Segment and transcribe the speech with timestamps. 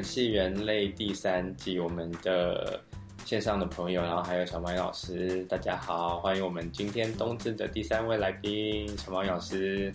[0.00, 2.80] 好了，共感系人类第三季，我们的
[3.26, 9.92] 线上的朋友，然后还有小毛老师，大家好，欢迎我们今天冬至的第三位来宾，小毛老师。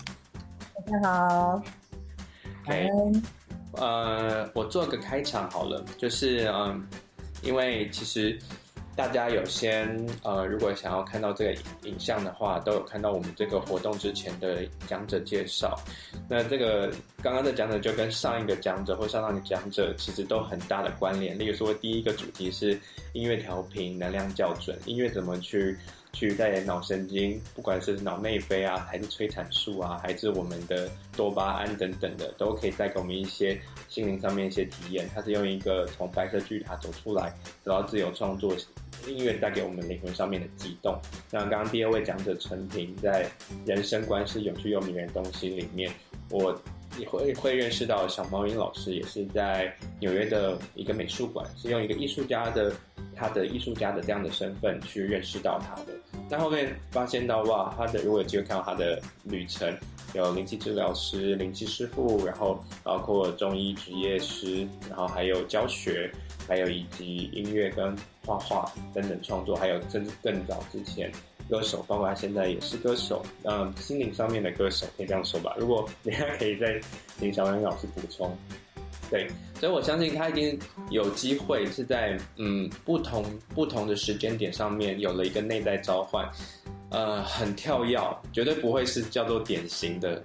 [0.86, 1.62] 大家好。
[2.66, 2.88] OK，
[3.74, 6.88] 呃，我做个开场好了，就是嗯，
[7.42, 8.38] 因为其实。
[8.96, 15.78] 大家有先呃，如果想要看到这个影像的话，都有看到我们这个活动之前的讲者介绍。
[16.30, 16.90] 那这个
[17.22, 21.38] 刚刚的讲者就跟上一个讲者或上上个讲者其实都很大的关联。
[21.38, 22.80] 例如说，第一个主题是
[23.12, 25.78] 音乐调频、能量校准，音乐怎么去
[26.16, 35.08] 去在脑神经，不管是脑内啡啊，还是催产素啊，还是我们的多巴胺等等的，都可以带给我们一些心灵上面一些体验。
[35.14, 38.56] 它是用一个从白色巨塔走出来，得到自由创作。
[39.08, 41.00] 音乐带给我们灵魂上面的激动。
[41.30, 43.30] 那刚刚第二位讲者陈平在
[43.64, 45.92] 人生观是有趣又迷人的东西里面，
[46.32, 46.60] 我
[46.98, 52.74] 也会会认识到小毛英老师也是在纽约的一个美术馆，是用一个艺术家的
[53.16, 55.94] 他的艺术家的这样的身份去认识到他的。
[56.30, 59.72] 那后面发现到哇，他的如果有机会看到他的旅程，
[60.14, 66.12] 有灵气治疗师、灵气师傅，然后包括中医职业师，然后还有教学。
[66.48, 71.12] 还有以及音乐跟画画等等创作，还有甚至更早之前
[71.50, 75.56] 歌手，包括他现在也是歌手，嗯，心灵上面的歌手可以这样说吧。
[75.58, 76.80] 如果你还可以再
[77.20, 78.36] 请小杨老师补充，
[79.12, 79.28] 对，
[79.60, 86.28] 所以我相信他一定有机会是在嗯不同不同的时间点上面有了一个内在召唤，
[86.90, 88.00] 呃，很跳跃，
[88.34, 90.24] 绝对不会是叫做典型的，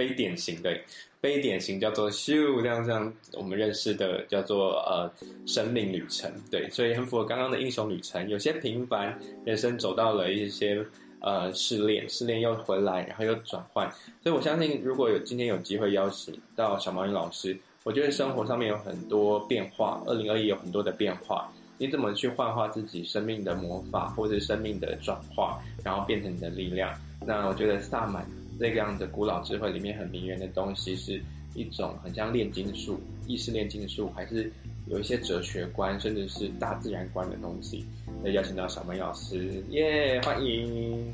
[0.00, 0.74] 非典型的。
[1.20, 5.12] 非典型叫做咻，这样这样，我们认识的叫做呃
[5.44, 8.26] 生命旅程，对，所以很符合刚刚的英雄旅程。
[8.26, 10.82] 有些平凡人生走到了一些
[11.20, 13.86] 呃试炼，试炼又回来，然后又转换。
[14.22, 17.54] 所以我相信，如果有今天有机会邀请到小毛英老师，
[17.84, 26.98] 我觉得生活上面有很多变化，二零二一有很多的变化，你怎么去幻化自己生命的魔法，或者是生命的转化，然后变成你的力量？
[27.26, 28.26] 那我觉得萨满。
[28.60, 31.18] 这个样的古老智慧里面很迷人的东西，是
[31.54, 34.52] 一种很像炼金术、意识炼金术，还是
[34.86, 37.86] 有一些哲学观，甚至是大自然观的东西。
[38.22, 41.10] 那邀请到小梅老师，耶、yeah，欢迎！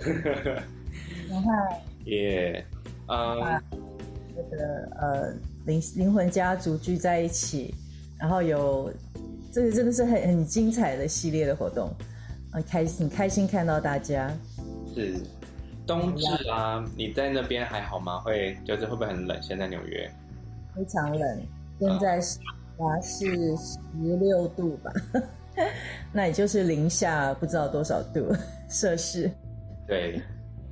[1.30, 2.64] 嗨，耶，
[3.06, 3.62] 啊，
[4.34, 5.32] 那个呃
[5.64, 7.72] 灵灵魂家族聚在一起，
[8.18, 8.92] 然后有
[9.52, 11.94] 这个真的是很很精彩的系列的活动，
[12.50, 14.36] 很开心，很开心看到大家，
[14.92, 15.14] 是。
[15.86, 18.18] 冬至啊，你在那边还好吗？
[18.20, 19.40] 会就是会不会很冷？
[19.42, 20.10] 现在纽约
[20.74, 21.42] 非常冷，
[21.78, 22.38] 现在是
[22.78, 23.26] 啊是
[23.56, 24.92] 十六度吧，
[26.12, 28.34] 那也就是零下不知道多少度
[28.68, 29.30] 摄氏。
[29.86, 30.22] 对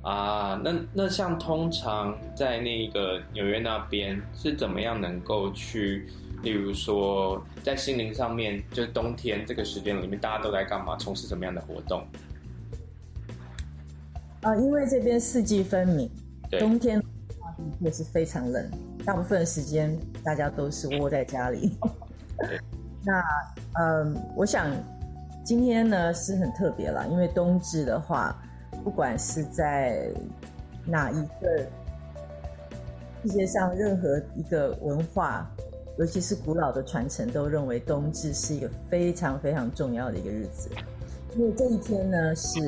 [0.01, 6.07] 啊，那那像通常在那个纽约那边是怎么样能够去，
[6.41, 10.95] 例如说在心灵上面，就是冬天这个时间里面，大家都在干嘛？
[10.97, 12.03] 从事什么样的活动？
[14.41, 16.09] 啊，因为这边四季分明，
[16.59, 17.05] 冬天的
[17.39, 18.71] 话也是非常冷，
[19.05, 21.77] 大部分时间大家都是窝在家里。
[23.05, 23.23] 那
[23.79, 24.71] 嗯，我想
[25.43, 28.35] 今天呢是很特别了，因为冬至的话，
[28.83, 30.09] 不管是在
[30.85, 31.67] 哪一个
[33.23, 35.47] 世界上，任何一个文化，
[35.99, 40.67] 尤其是古老的传承，都认为冬至是一个非常非常重要的一个日子，
[41.35, 42.59] 因为这一天呢是。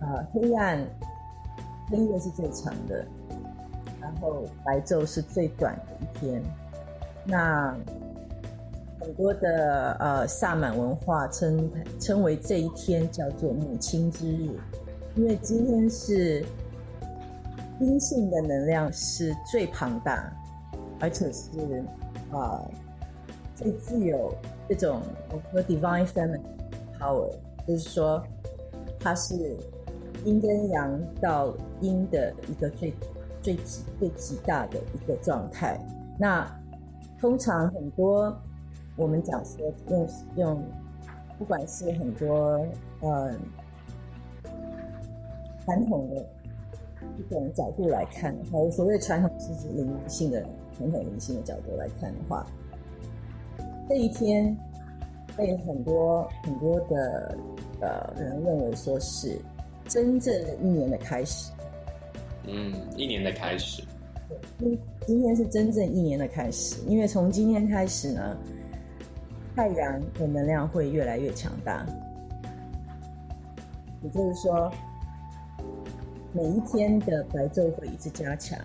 [0.00, 0.82] 呃，黑暗
[1.90, 3.04] 黑夜是最长的，
[4.00, 6.42] 然后白昼是最短的一天。
[7.24, 7.76] 那
[8.98, 14.58] 很多的呃萨满文化称称为这一天叫做母亲之日，
[15.16, 16.42] 因为今天是
[17.78, 20.32] 阴性的能量是最庞大，
[20.98, 21.84] 而且是
[22.30, 22.70] 啊、呃、
[23.54, 24.34] 最具有
[24.66, 26.40] 这种我说 divine feminine
[26.98, 27.30] power，
[27.66, 28.22] 就是说
[28.98, 29.58] 它是。
[30.24, 32.92] 阴跟阳到阴的一个最
[33.42, 35.78] 最极最极大的一个状态。
[36.18, 36.46] 那
[37.18, 38.36] 通常很多
[38.96, 40.62] 我们讲说用用，
[41.38, 42.64] 不管是很多
[43.00, 43.32] 呃
[45.64, 46.26] 传统的
[47.16, 50.44] 一种角度来看，还有所谓传统知识灵性的
[50.76, 52.46] 传统灵性的角度来看的话，
[53.88, 54.54] 这一天
[55.36, 57.38] 被很多很多的
[57.80, 59.40] 呃人认为说是。
[59.88, 61.50] 真正的一年的开始，
[62.46, 63.82] 嗯，一年的开始，
[64.28, 68.36] 对，今今天是真正一年的开始，因为从今天开始呢，
[69.56, 71.84] 太阳的能量会越来越强大，
[74.02, 74.72] 也就是说，
[76.32, 78.58] 每一天的白昼会一直加强，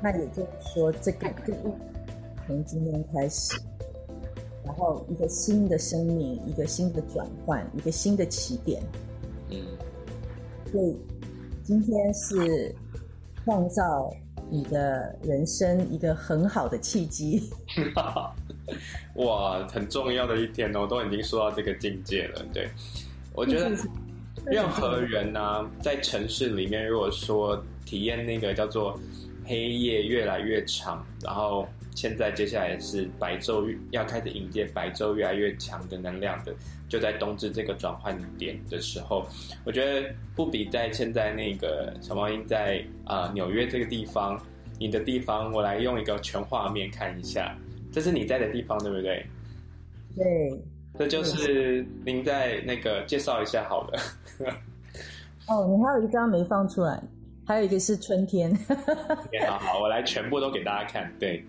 [0.00, 1.56] 那也就是说，这个这一
[2.46, 3.60] 从今天开始，
[4.64, 8.82] 然后一个新的生命，一个新的转换，一个新的起点。
[10.70, 10.96] 嗯，所以
[11.62, 12.74] 今天是
[13.44, 14.12] 创造
[14.50, 17.50] 你的人生一个很好的契机。
[19.16, 22.44] 哇，很重要的一天哦，都已经说到这个境界了。
[22.52, 22.68] 对，
[23.34, 23.70] 我觉得
[24.46, 28.98] 任何人呢、啊，在城市里面，如果说体验那个叫做
[29.44, 36.54] 黑夜越来越长，然后现在接下来是白昼要开始迎接白昼越来越强的能量的，
[36.88, 39.26] 就在冬至这个转换点的时候，
[39.64, 44.40] 我觉得不比在现在那个小猫鹰在啊、呃、纽约这个地方，
[44.78, 47.56] 你的地方，我来用一个全画面看一下。
[47.92, 49.26] 这是你在的地方，对不对？
[50.16, 50.62] 对，
[50.98, 54.00] 这就是您在那个介绍一下好了。
[55.48, 57.02] 哦，你还有一张没放出来，
[57.50, 58.48] 还有一个是春天。
[58.68, 61.12] okay, 好好，我来全部都给大家看。
[61.18, 61.44] 对，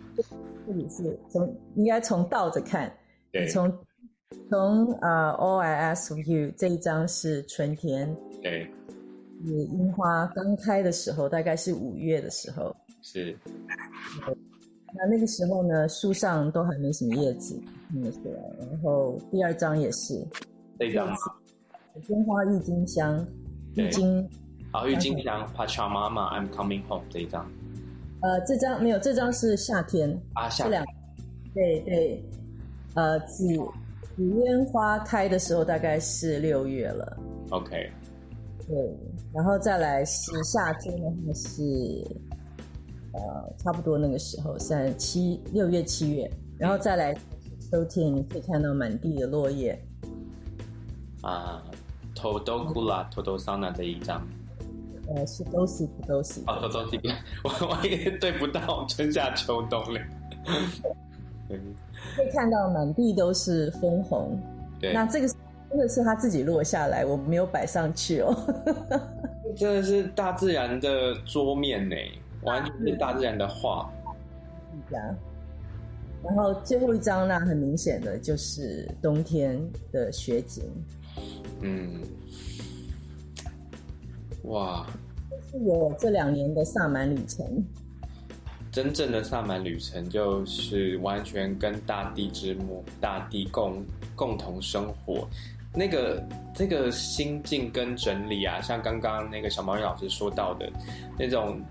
[0.65, 2.91] 这里是从应该从倒着看，
[3.31, 3.71] 对，从
[4.49, 8.67] 从呃、uh,，All I Ask of You 这一张是春天，对，
[9.45, 13.37] 是樱花刚开的时候，大概是五月的时候，是。
[14.95, 18.41] 那那个时候呢，树上都还没什么叶子，看得出来。
[18.57, 20.19] 然后第二张也是，
[20.79, 21.15] 这张
[22.01, 23.23] 鲜花郁金香，
[23.75, 24.27] 郁金，
[24.71, 27.45] 好，郁金香，Pachamama I'm coming home 这一张。
[28.21, 30.83] 呃，这张没有，这张是夏天啊，夏天。
[31.53, 32.25] 对对，
[32.93, 33.47] 呃，紫
[34.15, 37.17] 紫烟花开的时候大概是六月了。
[37.49, 37.91] OK。
[38.67, 38.97] 对，
[39.33, 42.05] 然后再来是夏天的话是。
[43.13, 47.13] 呃，差不多那个时候，三七六月七月，然后再来
[47.69, 49.77] 秋天，你可以看到满地的落叶。
[51.21, 51.61] 啊
[52.15, 54.25] ，Todokula Todosana 这一张。
[55.15, 56.41] 呃，是 Dosi Dosi。
[56.47, 59.99] 哦，Dosi，我我也对不到春夏秋冬了。
[62.15, 64.39] 可以看到满地都是枫红。
[64.79, 64.93] 对。
[64.93, 65.27] 那这个
[65.69, 68.35] 真的是他自己落下来，我没有摆上去哦。
[69.55, 71.95] 真的是大自然的桌面呢。
[72.43, 73.87] 完全是大自然的画。
[76.23, 79.61] 然后最后一张呢，很明显的就是冬天
[79.91, 80.63] 的雪景。
[81.61, 82.01] 嗯，
[84.43, 84.85] 哇，
[85.51, 87.45] 是我这两年的萨满旅程。
[88.71, 93.83] 真正的萨满旅程就是完全跟大地之母、大地共
[94.15, 95.27] 共同生活。
[95.73, 96.23] 那个
[96.53, 100.71] 这个心境跟整理啊，像刚刚那个小毛衣老师说到的
[101.17, 101.61] 那种。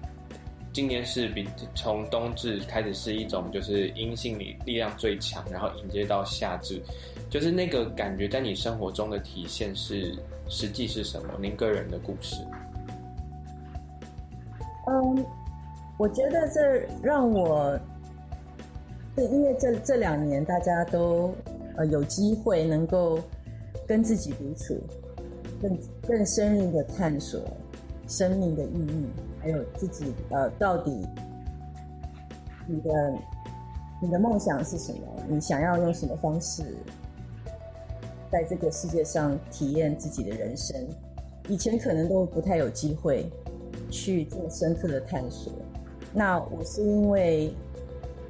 [0.72, 1.44] 今年是比
[1.74, 6.80] 从冬至开始是一种就是阴性力力量最强，然后迎接到夏至，
[7.28, 10.16] 就是那个感觉在你生活中的体现是
[10.48, 11.34] 实际是什么？
[11.40, 12.36] 您个人的故事？
[14.90, 15.24] 嗯，
[15.96, 17.78] 我觉得这让我，
[19.16, 21.32] 是因为这这两年大家都
[21.76, 23.20] 呃有机会能够
[23.86, 24.76] 跟自己独处，
[25.62, 25.78] 更
[26.08, 27.40] 更深入的探索
[28.08, 29.06] 生命的意义。
[29.40, 31.06] 还有自己呃，到底
[32.66, 32.90] 你的
[34.02, 35.00] 你的梦想是什么？
[35.28, 36.62] 你想要用什么方式
[38.30, 40.76] 在这个世界上体验自己的人生？
[41.48, 43.30] 以前可能都不太有机会
[43.90, 45.52] 去这么深刻的探索。
[46.12, 47.54] 那我是因为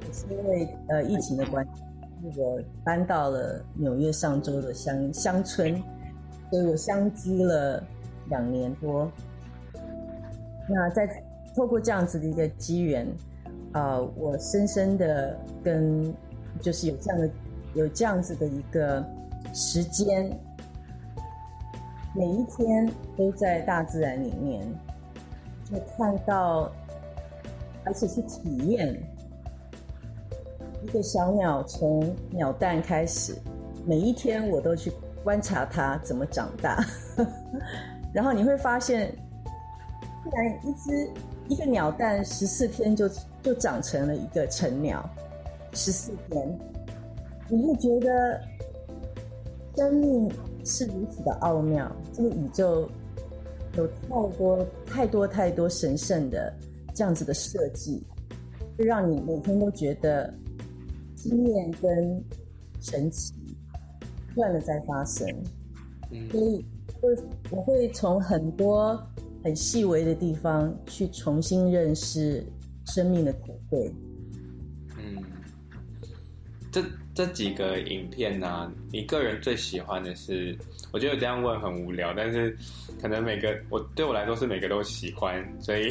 [0.07, 1.81] 我是因为呃疫情的关系，
[2.37, 5.81] 我搬到了纽约上州的乡乡村，
[6.49, 7.81] 所以我相居了
[8.29, 9.11] 两年多。
[10.67, 11.07] 那在
[11.55, 13.07] 透过这样子的一个机缘，
[13.73, 16.13] 呃，我深深的跟
[16.59, 17.29] 就是有这样的
[17.73, 19.03] 有这样子的一个
[19.53, 20.29] 时间，
[22.15, 24.61] 每一天都在大自然里面，
[25.71, 26.71] 就看到，
[27.85, 29.01] 而且去体验
[30.83, 33.35] 一个小鸟从鸟蛋开始，
[33.85, 34.91] 每一天我都去
[35.23, 36.83] 观察它怎么长大，
[38.13, 39.13] 然后你会发现。
[40.23, 41.09] 突然，一只
[41.47, 43.09] 一个鸟蛋十四天就
[43.41, 45.03] 就长成了一个成鸟，
[45.73, 46.59] 十四天，
[47.49, 48.39] 你会觉得
[49.75, 50.31] 生命
[50.63, 52.87] 是如此的奥妙，这个宇宙
[53.77, 56.53] 有太多太多太多神圣的
[56.93, 58.03] 这样子的设计，
[58.77, 60.33] 就让你每天都觉得
[61.15, 62.23] 惊艳跟
[62.79, 63.33] 神奇
[64.29, 65.27] 不断的在发生，
[66.31, 66.65] 所以
[67.01, 67.15] 会
[67.49, 69.01] 我会从很多。
[69.43, 72.45] 很细微的地方去重新认识
[72.85, 73.91] 生命的可贵。
[74.99, 75.17] 嗯，
[76.71, 76.79] 这
[77.13, 80.57] 这几个影片呢、你个人最喜欢的是？
[80.93, 82.57] 我觉得这样问很无聊，但是
[83.01, 85.89] 可能每个我对我来说是每个都喜欢，所以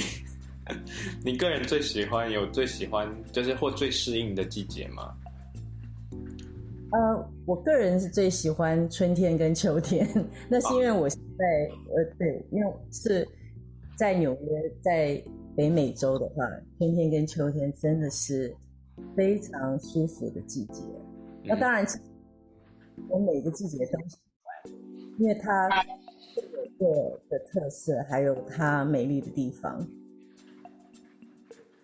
[1.25, 5.15] 你个人最喜欢有最喜欢就是或最适应的季节吗？
[6.93, 10.07] 呃，我个人是最喜欢春天跟秋天。
[10.50, 11.17] 那是因为我在
[11.95, 13.27] 呃，对，因为是
[13.97, 15.23] 在纽约，在
[15.57, 16.45] 北美洲的话，
[16.79, 18.55] 春天跟秋天真的是
[19.17, 20.83] 非常舒服的季节。
[21.43, 21.87] 嗯、那当然，
[23.09, 24.73] 我每个季节都喜欢，
[25.19, 25.69] 因为它
[26.35, 29.87] 各有各的特色，还有它美丽的地方。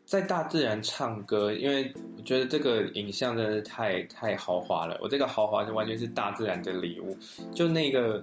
[0.04, 4.96] 在大自然唱歌，因为我觉得这个影像真的是太太豪华了。
[5.02, 7.16] 我这个豪华就完全是大自然的礼物，
[7.52, 8.22] 就那个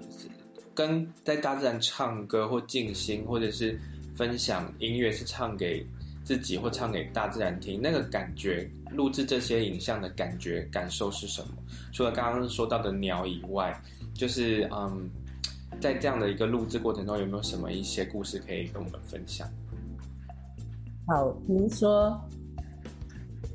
[0.74, 3.78] 跟在大自然唱歌或静心，或者是
[4.16, 5.86] 分享音乐，是唱给
[6.24, 11.50] 自己或唱给大自然听，那个感觉，录制这些影像的感觉感受是什么？
[11.92, 13.78] 除了刚刚说到的鸟以外，
[14.14, 15.10] 就是嗯，
[15.82, 19.48] 在这样的一个录制过程中，有没有什么一些故事可以跟我们分享？
[21.06, 22.18] 好，比如说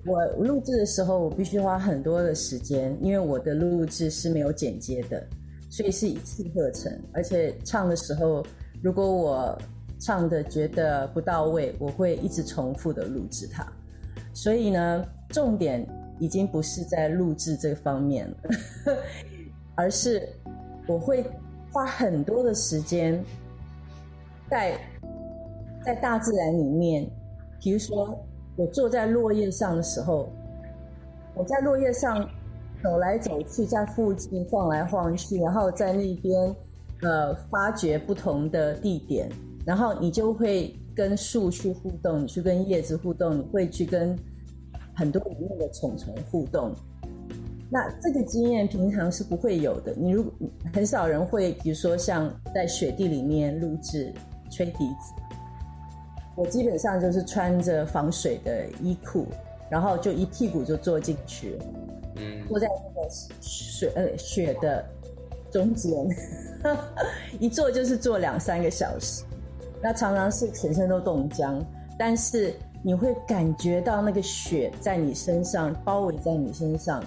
[0.05, 5.27] 我录制的时候，我必须花很多的时间，因为我的录制是没有剪接的，
[5.71, 6.93] 所以是一次课程。
[7.15, 8.45] 而且唱的时候，
[8.83, 9.59] 如果我
[9.99, 13.67] 唱的觉得不到位，我会一直重复的录制它。
[14.33, 15.87] 所以呢，重点
[16.19, 18.37] 已经不是在录制这方面了，
[19.75, 20.28] 而是
[20.87, 21.25] 我会
[21.73, 23.23] 花很多的时间
[24.49, 24.78] 在
[25.85, 27.09] 在大自然里面。
[27.61, 28.17] 比如说，
[28.55, 30.28] 我坐在落叶上的时候，
[31.35, 32.28] 我在落叶上
[32.83, 36.55] 走来走去，在附近晃来晃去，然后在那边
[37.02, 39.28] 呃发掘不同的地点，
[39.69, 44.19] 然后你就会跟树去互动，你去跟叶子互动，你会去跟
[44.95, 46.75] 很多里面的虫虫互动。
[47.71, 50.33] 那这个经验平常是不会有的，你如果
[50.73, 54.11] 很少人会，比如说像在雪地里面录制
[54.51, 55.13] 吹笛子。
[56.35, 59.27] 我基本上就是穿着防水的衣裤，
[59.69, 61.59] 然后就一屁股就坐进去，
[62.17, 64.83] 嗯，坐在那个雪呃雪的
[65.51, 65.93] 中间，
[67.39, 69.25] 一坐就是坐两三个小时，
[69.83, 71.65] 那常常是全身都冻僵，
[71.99, 77.03] 但是你会感觉到那个雪在你身上包围在你身上，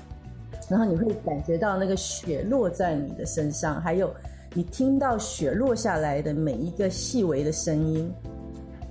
[0.70, 4.14] 然后你会感觉到那个雪落在你的身上，还有
[4.54, 8.12] 你听到雪落下来的每一个细微的声音。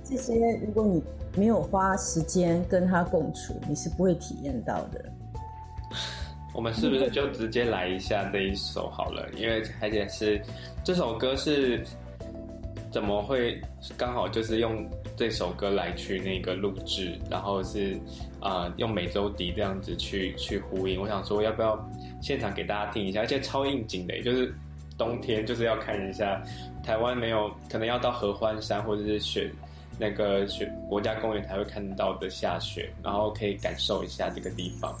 [0.03, 0.33] 这些
[0.65, 1.03] 如果你
[1.35, 5.05] 没有花时间跟他共处，你是不会体验到的。
[6.53, 9.25] 我们是不是就直接来一下这一首好了？
[9.37, 10.41] 因为而且是
[10.83, 11.81] 这首歌是
[12.91, 13.59] 怎么会
[13.97, 17.99] 刚好就是用这首歌来去那个录制，然后是
[18.39, 20.99] 啊、用美洲笛这样子去去呼应。
[20.99, 21.79] 我想说要不要
[22.21, 23.21] 现场给大家听一下？
[23.21, 24.53] 而且超应景的，就是
[24.97, 26.41] 冬天就是要看一下
[26.83, 29.51] 台湾没有可能要到合欢山或者是雪。
[29.99, 34.97] 那个雪国家公园才会看到的下雪，然后可以感受一下这个地方。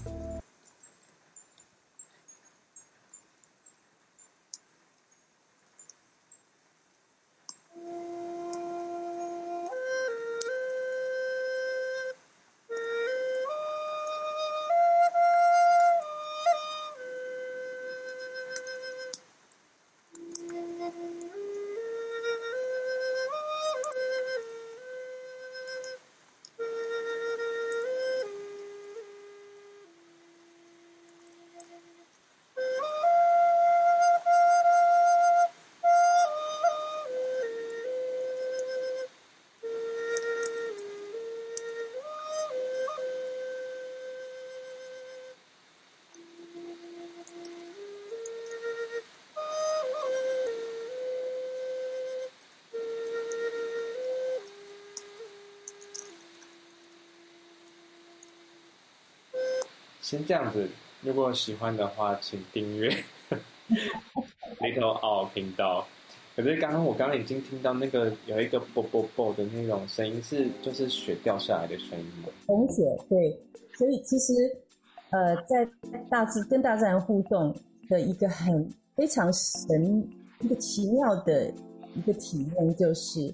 [60.01, 60.67] 先这样子，
[61.01, 62.89] 如果喜欢的话，请订阅
[64.59, 65.87] Little Owl 频道。
[66.35, 72.29] 可是刚刚我刚刚已经听到那个有一个啵啵啵的那种声音，是就是雪掉下来的声音吗？
[72.47, 73.39] 红雪，对。
[73.77, 74.33] 所以其实，
[75.11, 75.67] 呃，在
[76.09, 77.55] 大自跟大自然互动
[77.89, 80.07] 的一个很非常神、
[80.39, 81.53] 一个奇妙的
[81.95, 83.33] 一个体验，就是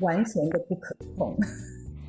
[0.00, 1.36] 完全的不可控。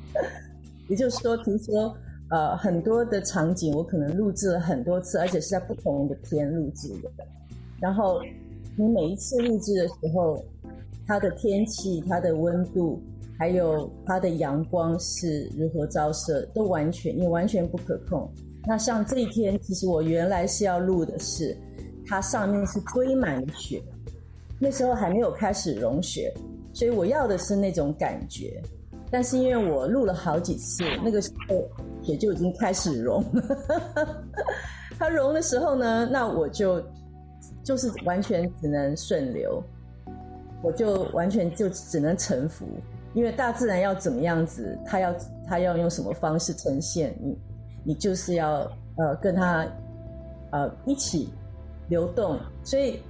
[0.88, 1.96] 也就是说，比如说。
[2.28, 7.10] 呃，很多的场景我可能录制了很多次，而且是在不同的天录制的。
[7.80, 8.20] 然后
[8.76, 10.42] 你每一次录制的时候，
[11.06, 13.00] 它的天气、它的温度，
[13.38, 18.28] 还有它的阳光是如何照射，都完全你完全不可控。
[18.66, 21.56] 那像这一天，其实我原来是要录的是，
[22.04, 23.80] 它上面是堆满了雪，
[24.58, 26.34] 那时候还没有开始融雪，
[26.72, 28.60] 所以我要的是那种感觉。
[29.08, 31.64] 但是因为我录了好几次，那个时候
[32.06, 33.22] 血就已经开始融。
[34.98, 36.82] 它融的时候呢，那我就
[37.62, 39.62] 就是完全只能顺流，
[40.62, 42.64] 我就完全就只能臣服，
[43.12, 45.14] 因为大自然要怎么样子，它要
[45.46, 47.36] 它要用什么方式呈现，你
[47.84, 48.60] 你就是要
[48.96, 49.66] 呃跟它
[50.52, 51.28] 呃一起
[51.88, 53.00] 流动，所以。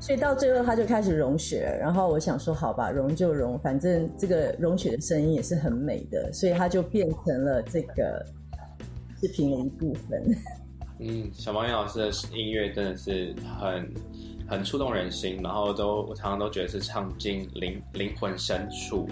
[0.00, 1.78] 所以到最后，它就开始融雪。
[1.80, 8.20] 然后我想说，好吧，融就融，反正这个融雪的声音也是很美的，所以它就变成了这个
[9.22, 10.36] 视频的一部分。
[10.98, 13.94] 嗯，小毛老师的音乐真的是很
[14.48, 19.08] 很触动人心，然后都我常常都觉得是唱进灵灵魂深处。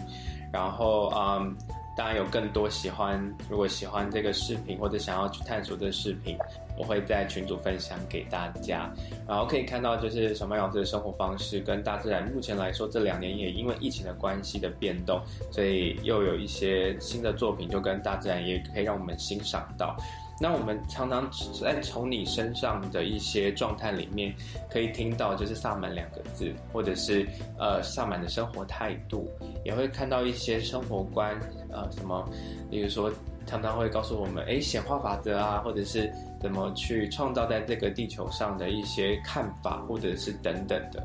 [0.52, 1.56] 然后，嗯，
[2.00, 6.34] 当然有更多喜欢，如果喜欢这个视频或者想要去探索这个视频。
[6.78, 8.90] 我会在群组分享给大家，
[9.28, 19.94] 然后可以看到，就是小麦老师的生活方式跟大自然，目前来说这两年也因为疫情的关系的变动，所以又有一些新的作品，就跟大自然也可以让我们欣赏到。
[20.40, 21.30] 那我们常常
[21.60, 24.34] 在从你身上的一些状态里面，
[24.70, 27.28] 可以听到就是萨满两个字，或者是
[27.58, 29.30] 呃萨满的生活态度，
[29.66, 31.38] 也会看到一些生活观，
[31.72, 32.28] 呃什么，
[32.70, 33.10] 比如说。
[33.46, 41.04] 常常会告诉我们，哎，显化法则啊，或者是怎么去创造在这个地球上的一些看法，或者是等等的。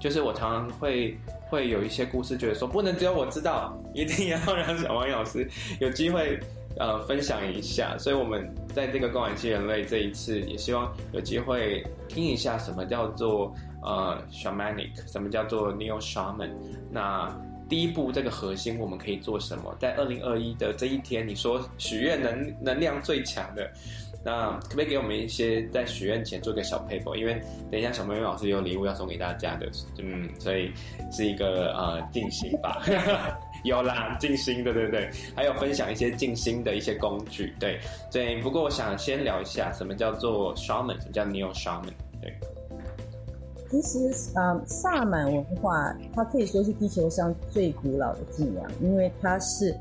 [0.00, 1.16] 就是我常常会
[1.48, 6.40] 会有一些故事，觉得说不能只有我知道，一定要让小王老师有机会
[6.78, 7.96] 呃分享一下。
[7.98, 16.50] 所以我们在这个共感系人类这一次，也希望有机会听一下什么叫做呃 shamanic，什么叫做 neo shaman。
[16.90, 17.28] 那
[17.68, 19.74] 第一步，这个核心我们可以做什么？
[19.80, 23.70] 在二零二一的这一天，你说许愿能能量最强的，
[24.24, 27.14] 那可不可以给我们一些在许愿前做个小 paper？？
[27.16, 27.40] 因为
[27.70, 30.70] 等一下小妹妹老师有礼物要送给大家的，嗯，所以
[31.10, 32.82] 是一个呃静心吧，
[33.64, 35.10] 有啦，静心的，对不对？
[35.34, 37.80] 还有分享一些静心的一些工具，对
[38.12, 38.36] 对。
[38.42, 42.32] 不过我想先聊一下，什么叫做 shaman，什么叫 neo shaman，对。
[43.70, 49.74] 其实，呃，萨满文化它可以说是地球上最古老的信仰，因为它是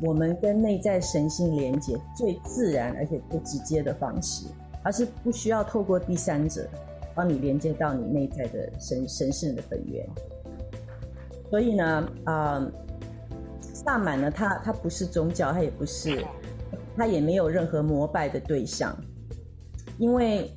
[0.00, 4.46] 我们跟内在神性连接最自然而且最直接的方式，
[4.82, 6.66] 而是不需要透过第三者
[7.14, 10.08] 帮你连接到你内在的神神圣的本源。
[11.50, 12.72] 所以呢，呃，
[13.60, 16.24] 萨满呢，它它不是宗教，它也不是，
[16.96, 18.96] 它也没有任何膜拜的对象，
[19.98, 20.50] 因为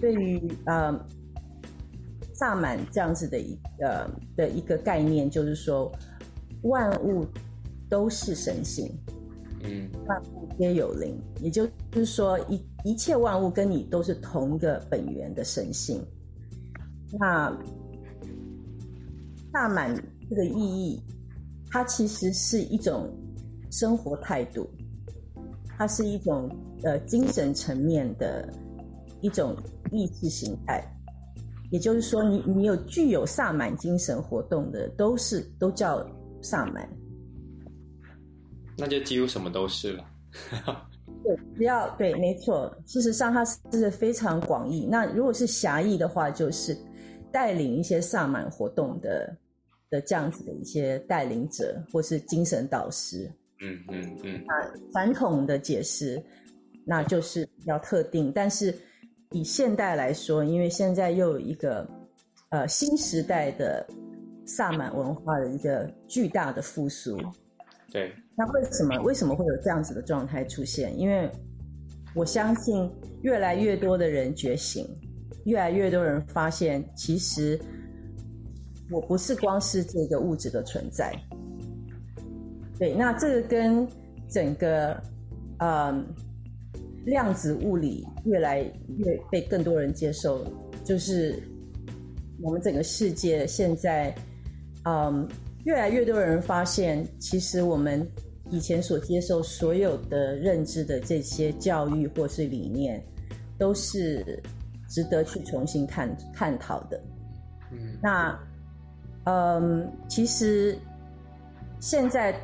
[0.00, 0.98] 对于呃。
[2.34, 5.90] 萨满这样子的一呃的一个概念，就是说
[6.62, 7.24] 万物
[7.88, 8.90] 都是神性，
[9.62, 16.04] 嗯，万物皆有灵，也就是说一一切万物跟你都是同一个本源的神性。
[17.18, 17.56] 那
[19.52, 19.94] 萨满
[20.28, 21.00] 这个意义，
[21.70, 23.08] 它其实是一种
[23.70, 24.68] 生活态度，
[25.78, 26.50] 它是一种
[26.82, 28.52] 呃精神层面的
[29.20, 29.56] 一种
[29.92, 30.84] 意识形态。
[31.74, 36.08] 也就是说你，你你有具有萨满精神活动的，都是都叫
[36.40, 36.88] 萨满。
[38.78, 40.04] 那就几乎什么都是了。
[41.24, 42.72] 对，只要对，没错。
[42.86, 44.86] 事实上，它是非常广义。
[44.88, 46.78] 那如果是狭义的话，就是
[47.32, 49.36] 带领一些萨满活动的
[49.90, 53.28] 的这样子的一些带领者，或是精神导师。
[53.60, 54.40] 嗯嗯嗯。
[54.46, 56.22] 那传统的解释，
[56.86, 58.72] 那就是比较特定，但是。
[59.34, 61.84] 以现代来说，因为现在又有一个
[62.50, 63.84] 呃新时代的
[64.46, 67.18] 萨满文化的一个巨大的复苏，
[67.90, 68.14] 对。
[68.36, 70.96] 那为什么为什么会有这样子的状态出现？
[70.96, 71.28] 因为
[72.14, 72.88] 我相信
[73.22, 74.86] 越来越多的人觉醒，
[75.46, 77.60] 越来越多人发现，其实
[78.88, 81.12] 我不是光是这个物质的存在。
[82.78, 83.84] 对，那这个跟
[84.28, 84.92] 整个
[85.58, 85.58] 嗯。
[85.58, 86.04] 呃
[87.04, 88.60] 量子物理越来
[88.98, 90.44] 越被更多人接受，
[90.84, 91.38] 就是
[92.40, 94.14] 我们整个世界现在，
[94.84, 95.28] 嗯，
[95.64, 98.06] 越来越多人发现，其实我们
[98.50, 103.04] 以前所接受所有的认知的这些教育或是理念，
[103.58, 104.42] 都是
[104.88, 106.98] 值得去重新探探讨的。
[107.70, 108.38] 嗯，那，
[109.24, 110.74] 嗯，其实
[111.80, 112.34] 现在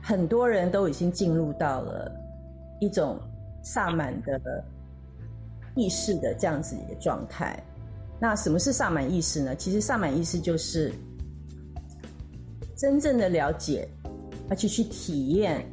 [0.00, 2.12] 很多人都已经进入到了
[2.78, 3.18] 一种。
[3.66, 4.64] 萨满的
[5.74, 7.60] 意识的这样子一个状态，
[8.20, 9.56] 那什么是萨满意识呢？
[9.56, 10.92] 其实萨满意识就是
[12.76, 13.86] 真正的了解，
[14.48, 15.66] 而且去体验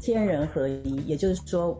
[0.00, 1.78] 天人合一，也就是说，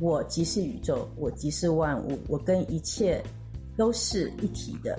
[0.00, 3.22] 我即是宇宙，我即是万物，我跟一切
[3.76, 4.98] 都是一体的。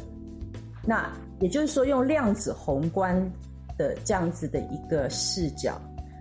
[0.85, 3.13] 那也就是说，用量子宏观
[3.77, 5.79] 的这样子的一个视角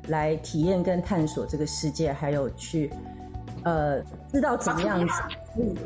[0.08, 2.90] 来体验跟探索这个世界，还有去
[3.64, 5.14] 呃知道怎么样子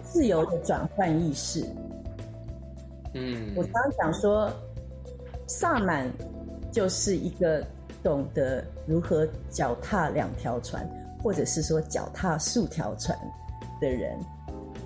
[0.02, 1.64] 自由的转换意识。
[3.14, 4.50] 嗯，我刚刚讲说，
[5.46, 6.10] 萨满
[6.70, 7.64] 就是一个
[8.02, 10.88] 懂得如何脚踏两条船，
[11.22, 13.18] 或者是说脚踏数条船
[13.80, 14.18] 的人。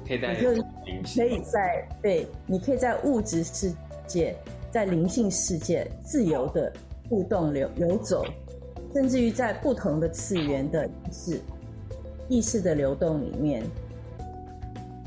[0.06, 3.72] 可以在可以在对，你可以在物质世
[4.06, 4.36] 界，
[4.70, 6.72] 在灵性世界自由的
[7.08, 8.24] 互动流游走，
[8.94, 11.40] 甚至于在不同的次元的意识
[12.28, 13.62] 意识的流动里面，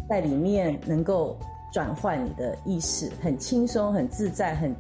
[0.08, 1.38] 在里面能够
[1.72, 4.76] 转换你的意识，很轻松、很自在、很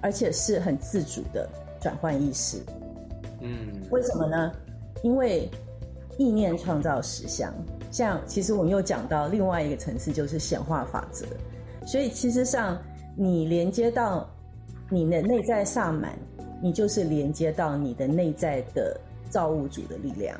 [0.00, 1.48] 而且是很自主的
[1.80, 2.62] 转换意识。
[3.40, 4.52] 嗯，为什么呢？
[5.02, 5.50] 因为
[6.18, 7.52] 意念创造实相。
[7.90, 11.26] 像其实我们又讲到另外一个层次，就是显化法则。
[11.86, 12.78] 所以其实上，
[13.16, 14.28] 你连接到
[14.88, 16.16] 你的内在萨满，
[16.62, 20.38] 你就是连接到你的内在的造物主的力量。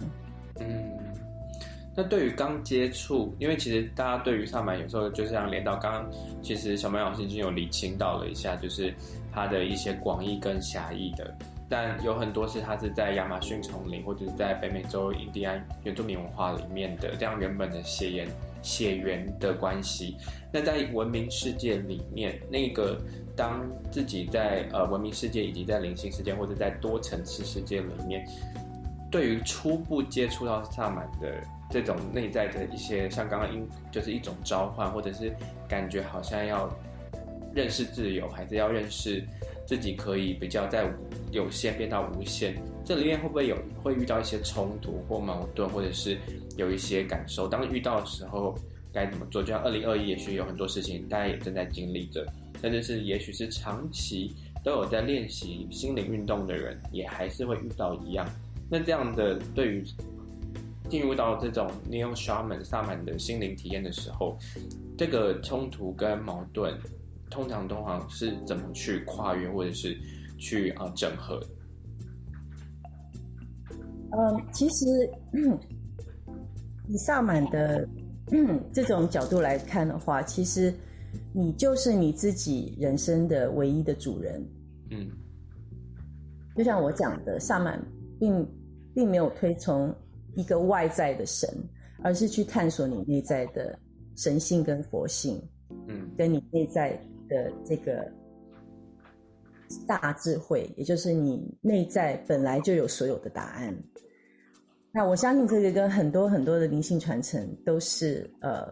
[1.97, 8.95] 那对于刚接触，因为其实大家对于萨满有时候就像连到刚刚，其实小曼老师已经有理清到了一下，就是
[9.33, 11.37] 它的一些广义跟狭义的。
[11.69, 18.29] 但有很多是它是在亚马逊丛林或者是在北美洲印第安原住民文化里面的这样原本的血缘
[18.61, 20.17] 血缘的关系。
[20.53, 23.01] 那在文明世界里面，那个
[23.37, 28.27] 当自己在呃文明世界以及在灵性世界或者在多层次世界里面，
[29.09, 35.33] 对于初步接触到萨满的这种内在的一些，像刚刚因就是一种召唤，或者是
[35.69, 36.69] 感觉好像要
[37.55, 39.25] 认识自由，还是要认识。
[39.67, 40.93] 自己可以比较在
[41.31, 46.19] 有限变到无限，这里面会不会有会遇到一些冲突或矛盾，或者是
[46.57, 47.47] 有一些感受？
[47.47, 48.53] 当遇到的时候
[48.93, 49.41] 该怎么做？
[49.41, 52.27] 就像二零二一，也许有很多事情大家也正在经历着，
[52.61, 58.29] 甚至是也许是长期都有在练习心灵运动的人，也还是会遇到一样。
[58.69, 59.85] 那这样的对于
[60.91, 64.37] 进入到这种 Neo Shaman 萨满的心灵体验的时候，
[64.99, 66.77] 这个冲突跟矛盾。
[67.31, 69.97] 通常通常是怎么去跨越，或者是
[70.37, 71.41] 去啊整合？
[74.11, 74.85] 嗯，其实
[76.89, 77.89] 以萨满的
[78.73, 80.75] 这种角度来看的话，其实
[81.33, 84.45] 你就是你自己人生的唯一的主人。
[84.91, 85.09] 嗯，
[86.57, 87.81] 就像我讲的，萨满
[88.19, 88.45] 并
[88.93, 89.95] 并没有推崇
[90.35, 91.49] 一个外在的神，
[92.03, 93.79] 而是去探索你内在的
[94.17, 95.41] 神性跟佛性。
[95.89, 97.01] 嗯，跟你内在。
[97.31, 98.11] 的这个
[99.87, 103.73] 大智慧，也就是你内在本来就有所有的答案。
[104.91, 108.67] 那我相信这个跟很多很多的灵性传承都是呃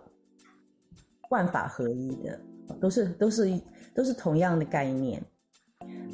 [1.31, 2.41] 万法合一的，
[2.81, 3.49] 都是都是
[3.95, 5.23] 都是同样的概念。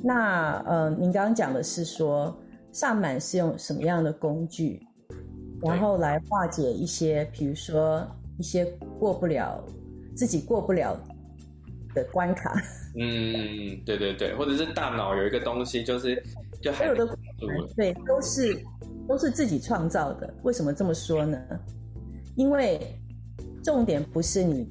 [0.03, 2.39] 那呃，您刚刚讲的是说
[2.73, 4.87] 萨满是用什么样的工具，
[5.65, 8.07] 然后来化解一些，比如说
[8.39, 8.65] 一些
[8.99, 9.65] 过不了
[10.15, 10.97] 自己过不了。
[11.95, 12.53] 的关卡，
[12.99, 16.21] 嗯，对对对，或者是大脑有一个东西，就是
[16.61, 17.07] 就还有的，
[17.77, 18.65] 对，都是
[19.07, 20.35] 都是自己创造的。
[20.43, 21.39] 为什么这么说呢？
[22.35, 22.81] 因为
[23.63, 24.69] 重点不是你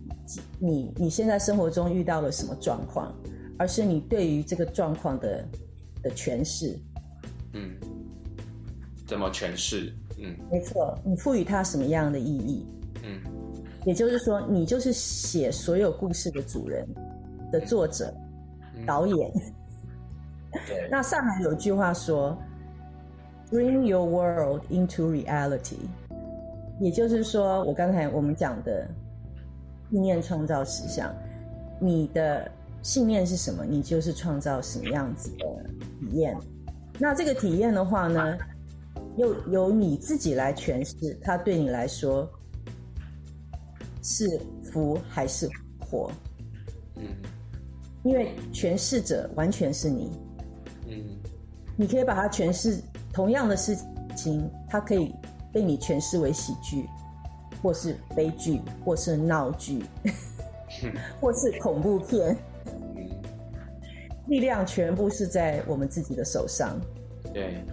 [0.59, 3.15] 你你现在生活中遇到了什么状况，
[3.57, 5.47] 而是你对于这个状况的
[6.01, 6.77] 的诠释。
[7.53, 7.73] 嗯，
[9.07, 9.93] 怎么诠释？
[10.21, 12.65] 嗯，没错，你赋予它什么样的意义？
[13.03, 13.19] 嗯，
[13.85, 16.87] 也就是说，你就是写所有故事的主人。
[17.53, 18.11] 的作者、
[18.83, 19.31] 导演，
[20.65, 20.85] 对。
[20.89, 22.35] 那上海有句话说
[23.51, 25.77] ：“Bring your world into reality。”
[26.81, 28.87] 也就是说，我刚才我们讲的
[29.91, 31.15] 意念创造实相，
[31.79, 35.45] 你的信念是什么，你就是创造什么样子的
[35.99, 36.35] 体验。
[36.97, 38.35] 那这个体验的话呢，
[39.17, 42.29] 又由你自己来诠释，它对你来说
[44.01, 44.25] 是
[44.63, 45.49] 福还是
[45.79, 46.11] 祸？
[46.95, 47.03] 嗯。
[48.03, 50.11] 因为诠释者完全是你，
[50.89, 51.01] 嗯，
[51.77, 52.77] 你可以把它诠释
[53.13, 53.77] 同样的事
[54.13, 55.15] 情，它可以
[55.53, 56.85] 被你诠释为喜剧，
[57.61, 59.85] 或是悲剧，或是闹剧，
[61.21, 62.35] 或是恐怖片，
[62.97, 63.09] 嗯，
[64.27, 66.77] 力量全部是在我们自己的手上。
[67.33, 67.63] 对，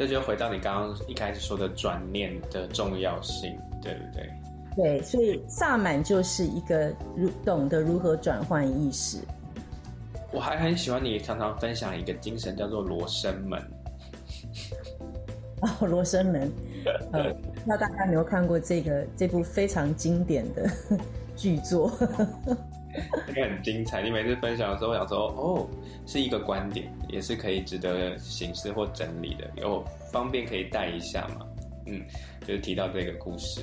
[0.00, 4.30] 这就回到你刚刚一开始说的转念的重要性，对不对？
[4.74, 9.18] 对，所以萨满就是一个如懂得如何转换意识。
[10.32, 13.60] 我还很喜欢你常常分享一个精神，叫做罗生门。
[15.60, 16.50] 哦，罗生门，
[17.12, 20.66] 呃，不知道大家有没有看过这个这部非常经典的
[21.36, 21.92] 剧作？
[23.34, 24.02] 很精彩。
[24.02, 25.68] 你每次分享的时候，我想说，哦，
[26.06, 31.46] 是一个观点，也是可以值得形式或整理的，有方便可以带一下嘛？
[31.86, 32.02] 嗯，
[32.46, 33.60] 就是提到这个故事。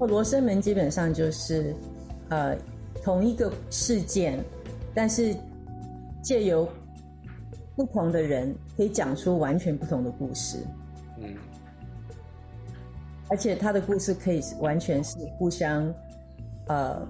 [0.00, 1.74] 罗生门基本上就是，
[2.28, 2.56] 呃，
[3.02, 4.38] 同一个事件，
[4.94, 5.34] 但是
[6.22, 6.68] 借由
[7.74, 10.58] 不同的人，可以讲出完全不同的故事。
[11.20, 11.34] 嗯，
[13.28, 15.92] 而且他的故事可以完全是互相，
[16.68, 17.04] 呃，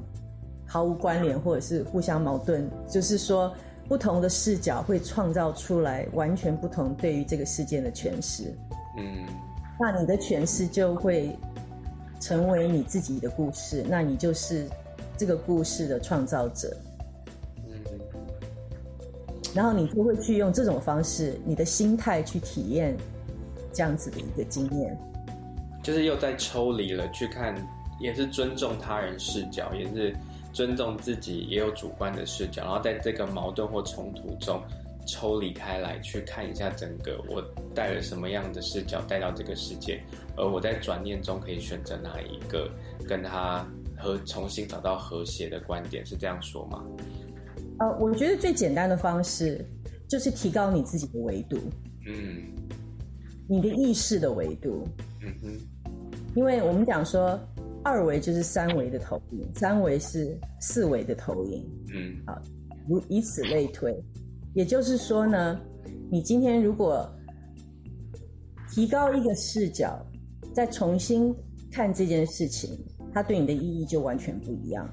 [0.69, 2.71] 毫无关联，或者是互相矛盾。
[2.89, 3.53] 就是说，
[3.89, 8.55] 不同的视角会创造出来完全不同对于这个事件的诠释。
[8.97, 9.27] 嗯，
[9.81, 11.37] 那你的诠释就会。
[12.21, 14.69] 成为你自己的故事，那你就是
[15.17, 16.77] 这个故事的创造者。
[17.59, 17.81] 嗯，
[19.55, 22.97] 然后你就会去用这种方式，你的心态去体验
[23.73, 24.99] 这样子的一个经验，
[25.81, 27.55] 就是又在抽离了去看，
[28.01, 30.13] 也是尊重他人视角，也是
[30.59, 34.61] 尊重自己也有主观的视角，然后在这个矛盾或冲突中。
[35.11, 37.42] 抽离开来去看一下整个，我
[37.75, 40.03] 带了什么样的视角带到这个世界，
[40.37, 42.71] 而我在转念中可以选择哪一个
[43.09, 43.66] 跟他
[43.97, 46.85] 和重新找到和谐的观点，是这样说吗？
[47.79, 49.64] 呃，我觉得最简单的方式
[50.07, 51.57] 就是提高你自己的维度，
[52.07, 52.53] 嗯，
[53.49, 54.87] 你的意识的维度，
[55.23, 55.90] 嗯哼，
[56.37, 57.40] 因为我们讲说
[57.85, 61.64] 二维就是三维的投影，三维是四维的投影，
[61.95, 62.41] 嗯，好，
[62.88, 63.97] 如以此类推。
[64.55, 65.61] 也就是说呢，
[66.11, 67.09] 你今天如果
[68.71, 70.05] 提高一个视角，
[70.53, 71.35] 再重新
[71.71, 72.79] 看这件事情，
[73.12, 74.88] 它对你的意义就完全不一样。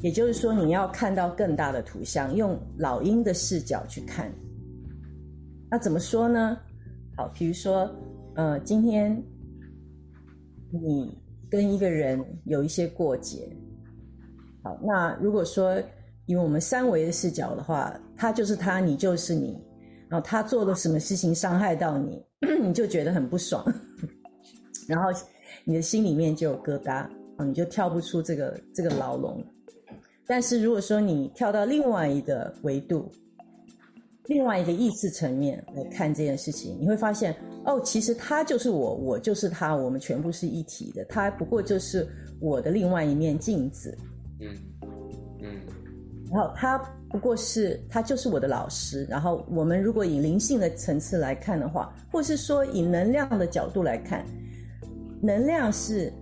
[0.00, 4.32] 也就是说，你要看到更大的图像，用老鹰的视角去看。
[5.70, 6.56] 那怎么说呢？
[7.16, 7.90] 好，比如说，
[8.34, 9.22] 呃，今天
[10.70, 11.16] 你
[11.50, 13.48] 跟一个人有一些过节，
[14.62, 15.82] 好，那如果说。
[16.26, 19.60] 以我们三维的视角的话，他就是他，你就是你，
[20.08, 22.24] 然后他做了什么事情伤害到你，
[22.62, 23.64] 你就觉得很不爽，
[24.86, 25.08] 然后
[25.64, 26.98] 你的心里面就有疙瘩，
[27.36, 29.44] 啊你就跳不出这个这个牢笼。
[30.24, 33.10] 但是如果说你跳到另外一个维度，
[34.26, 42.08] 另外一个意识层面来看这件事情，你会发现，哦，其实他就是我，我就是他，我们全部是一体的，他不过就是
[42.40, 43.96] 我的另外一面镜子。
[44.40, 44.48] 嗯
[45.42, 45.60] 嗯。
[46.30, 46.78] 然后他
[47.10, 49.04] 不过是，他就是我的老师。
[49.10, 54.24] 然后我们如果以灵性的层次来看的话，或是说以能量的角度来看，
[55.20, 56.12] 能量是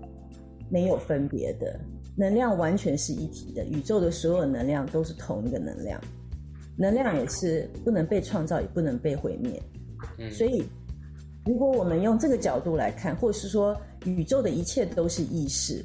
[0.70, 1.78] 没有分别的，
[2.16, 3.62] 能量完全是一体的。
[3.66, 6.00] 宇宙的所有能量都是同一个能量，
[6.78, 9.60] 能量也是不能被创造，也不能被毁灭。
[10.30, 10.64] 所以，
[11.44, 15.84] 如果我们用这个角度来看，或是说宇宙的一切都是意识，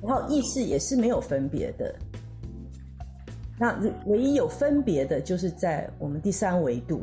[0.00, 1.94] 然后意识也是没有分别的。
[3.58, 3.76] 那
[4.06, 7.02] 唯一有分别的，就是在我们第三维度。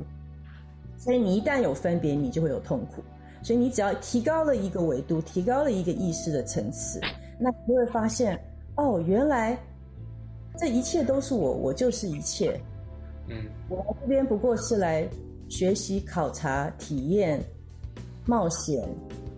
[0.98, 3.04] 所以你一旦有分别，你就会有痛苦。
[3.44, 7.00] 所以你只要提高了一个维度，提高了一个意识的层次，
[7.38, 8.40] 那你会发现，
[8.76, 9.60] 哦，原来
[10.58, 12.60] 这一切都是我，我就是一切。
[13.28, 13.36] 嗯，
[13.70, 15.08] 我来这边不过是来
[15.50, 17.44] 学习、考察、体验、
[18.26, 18.88] 冒险，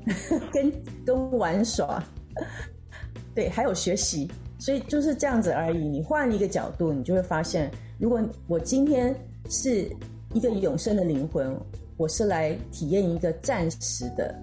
[0.52, 0.72] 跟
[1.06, 2.04] 跟玩耍，
[3.34, 4.30] 对，还有学习。
[4.60, 5.88] 所以就是这样子而已。
[5.88, 9.16] 你换一个角度，你就会发现，如果我今天
[9.50, 9.88] 是
[10.34, 11.56] 一个永生的灵魂，
[11.96, 14.36] 我是来体验一个暂时的，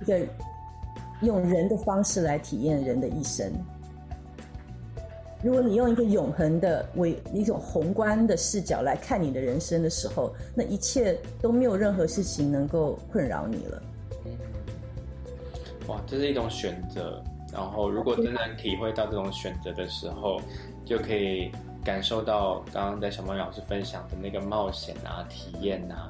[0.00, 0.20] 一个
[1.22, 3.50] 用人的方式来体验人的一生。
[5.42, 13.82] 如果你用一个永恒的为一种宏观的视角来看你的人生的时候，那一切都没有任何事情能够困扰你了。
[15.88, 17.22] 哇，这是一种选择。
[17.52, 20.40] 然后，如果真的体会到这种选择的时候，
[20.84, 21.50] 就可以
[21.84, 26.08] 感受到刚刚在小梦老师分享的那个冒险啊、体验啊，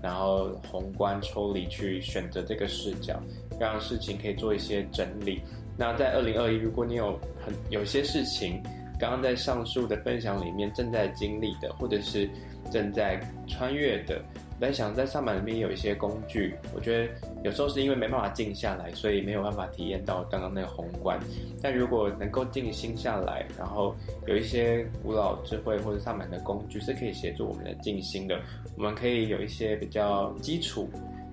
[0.00, 3.20] 然后宏观抽离去选择这个视角，
[3.58, 5.42] 让事情可以做一些整理。
[5.78, 8.62] 那在二零二一，如果你有很有些事情，
[8.98, 12.28] 刚刚在上述的分享里面正在经历的，或者是
[12.72, 14.20] 正在穿越的。
[14.58, 17.12] 我在想，在上满里面有一些工具，我觉得
[17.44, 21.20] 有时候是因为没办法静下来，所以没有办法体验到刚刚那个宏观。
[21.60, 23.94] 但如果能够静心下来，然后
[24.26, 28.40] 有一些古老智慧或者上满的工具是可以协助我们的静心的，
[28.78, 30.88] 我们可以有一些比较基础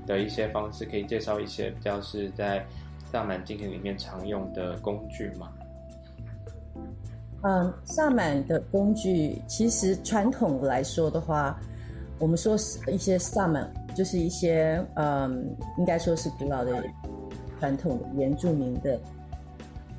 [0.05, 2.65] 的一些方式，可以介绍一些比较是在
[3.13, 5.51] 萨满进行里面常用的工具吗？
[7.43, 11.59] 嗯，萨满的工具其实传统来说的话。
[12.17, 16.83] 我们说是一些萨满，就是一些嗯，应该说是古老的
[17.59, 18.99] 传统的原住民的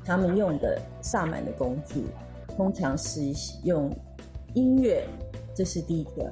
[0.03, 2.03] 他们用的萨满的工具，
[2.57, 3.21] 通常是
[3.63, 3.89] 用
[4.55, 5.07] 音乐，
[5.53, 6.29] 这是第一个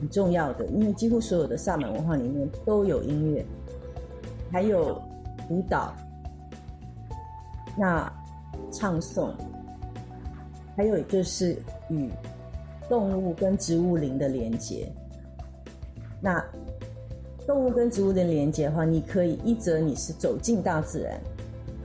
[0.00, 3.44] 很重要的，因为几乎所有的萨满文化里面都有音乐，
[4.50, 5.00] 还有
[5.48, 5.94] 舞蹈，
[7.76, 8.12] 那
[8.72, 9.32] 唱诵，
[10.76, 11.56] 还有就是
[11.88, 12.10] 与
[12.88, 14.86] 动物跟植物灵的连接。
[16.20, 16.44] 那
[17.46, 21.20] 动物跟植物的连接的话，你可以一则你是走进大自然。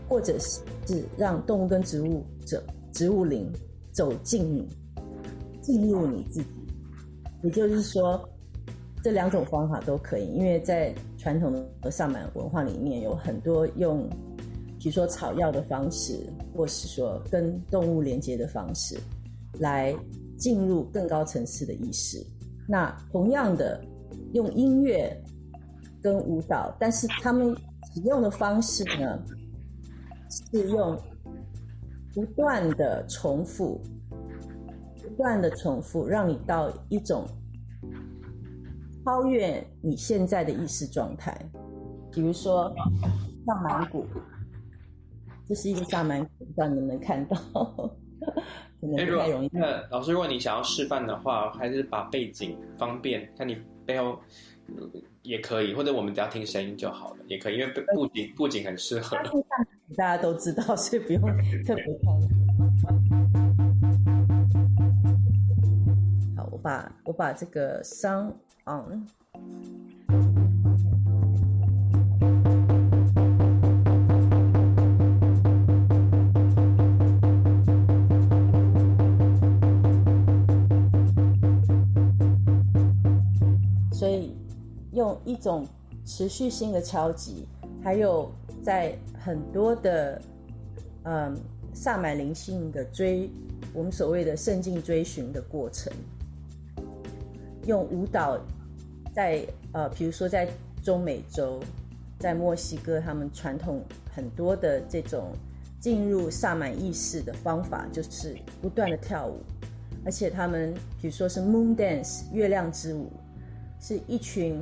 [0.08, 3.48] 或者是是让动物跟植物者、植物灵
[3.92, 4.68] 走进你，
[5.62, 6.50] 进入你自己。
[7.44, 8.28] 也就是说，
[9.04, 10.26] 这两种方法都可以。
[10.34, 14.10] 因为在传统的萨满文化里面，有很多用，
[14.80, 16.18] 比如说草药的方式，
[16.56, 18.98] 或是说跟动物连接的方式，
[19.60, 19.94] 来
[20.38, 22.26] 进入更高层次的意识。
[22.68, 23.84] 那同样的，
[24.34, 25.16] 用音乐
[26.02, 27.54] 跟舞蹈，但是他们
[27.94, 29.22] 使用的方式呢？
[30.30, 30.96] 是用
[32.14, 33.82] 不断的重复，
[35.02, 37.26] 不断的重复，让你到一种
[39.04, 41.36] 超越你现在的意识状态。
[42.12, 42.72] 比如说，
[43.46, 44.06] 像满鼓，
[45.50, 47.36] 这是一个萨满，不知道你能不能看到？
[48.80, 49.50] 可能不太容易。
[49.52, 54.20] 那老师，如果你想要示范的话，还是把背景方便，看你背后。
[55.24, 59.18] 也可以，或者我们只要听声音就好了，也可以，因为布景布景很适合。
[59.98, 61.22] 大家都知道，所以不用
[61.66, 62.14] 特别看。
[66.38, 68.34] 好，我把我把这个 sound
[68.66, 69.08] on。
[85.30, 85.64] 一种
[86.06, 87.46] 持续性的敲击，
[87.84, 88.32] 还有
[88.64, 90.20] 在很多的
[91.04, 91.38] 嗯
[91.72, 93.30] 萨满灵性的追，
[93.72, 95.94] 我们所谓的圣境追寻的过程，
[97.68, 98.40] 用舞蹈
[99.14, 100.50] 在呃，比如说在
[100.82, 101.60] 中美洲，
[102.18, 105.32] 在墨西哥，他们传统很多的这种
[105.80, 109.38] 进入萨满意识的方法，就是不断的跳舞，
[110.04, 113.12] 而且他们比如说是 Moon Dance 月亮之舞，
[113.80, 114.60] 是一群。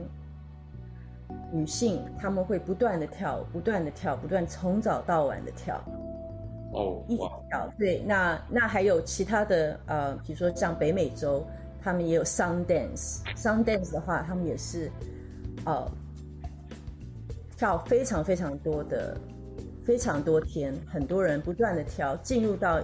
[1.51, 5.81] 女性她们会不断的跳，不断的跳，不断从早到晚的跳，
[6.73, 7.73] 哦，一直跳。
[7.77, 11.45] 对，那那还有其他的呃，比如说像北美洲，
[11.81, 13.21] 他们也有 Sun Dance。
[13.35, 14.91] Sun Dance 的话，他们也是
[15.65, 15.89] 呃
[17.57, 19.17] 跳非常非常多的，
[19.85, 22.81] 非常多天，很多人不断的跳，进入到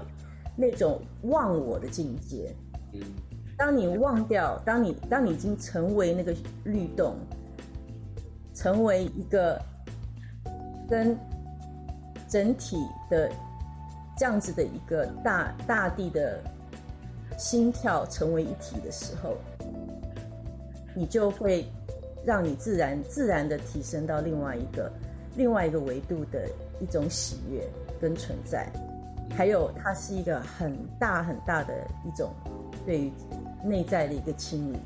[0.56, 2.54] 那种忘我的境界。
[2.94, 3.02] 嗯，
[3.58, 7.16] 当你忘掉，当你当你已经成为那个律动。
[8.54, 9.60] 成为一个
[10.90, 11.18] 跟
[12.28, 12.78] 整体
[13.10, 13.30] 的
[14.18, 16.40] 这样子的一个大大地的
[17.38, 19.36] 心跳成为一体的时候，
[20.96, 21.66] 你就会
[22.24, 24.92] 让你自然自然的提升到另外一个
[25.36, 26.48] 另外一个维度的
[26.80, 27.68] 一种喜悦
[28.00, 28.72] 跟存在，
[29.36, 31.74] 还有它是一个很大很大的
[32.06, 32.32] 一种
[32.86, 33.12] 对于
[33.64, 34.78] 内在的一个清理。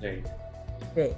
[0.00, 0.22] 对，
[0.94, 1.12] 对。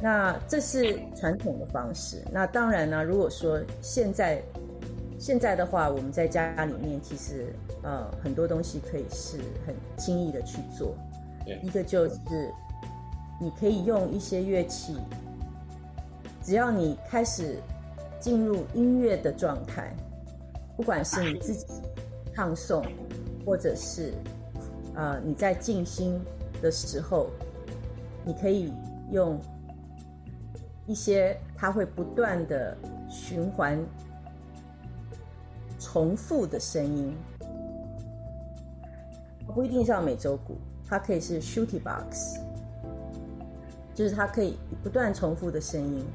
[0.00, 2.22] 那这是传统的方式。
[2.30, 4.40] 那当然呢，如果说现在
[5.18, 10.94] 现在的话，我们在家里面其实呃很多东西可以是很轻易的去做。
[11.62, 12.54] 一个就是
[13.40, 14.96] 你可以用一些乐器，
[16.44, 17.56] 只要你开始
[18.20, 19.92] 进入音乐的状态，
[20.76, 21.66] 不管是你自己
[22.36, 22.86] 唱诵，
[23.44, 24.12] 或者是
[24.94, 26.20] 呃你在静心
[26.62, 27.28] 的时候，
[28.24, 28.72] 你可以
[29.10, 29.36] 用。
[30.88, 32.74] 一些它会不断的
[33.10, 33.78] 循环、
[35.78, 37.14] 重复的声音，
[39.54, 40.56] 不一定是要美洲鼓，
[40.88, 42.38] 它可以是 shooty box，
[43.94, 46.06] 就是它可以不断重复的声音，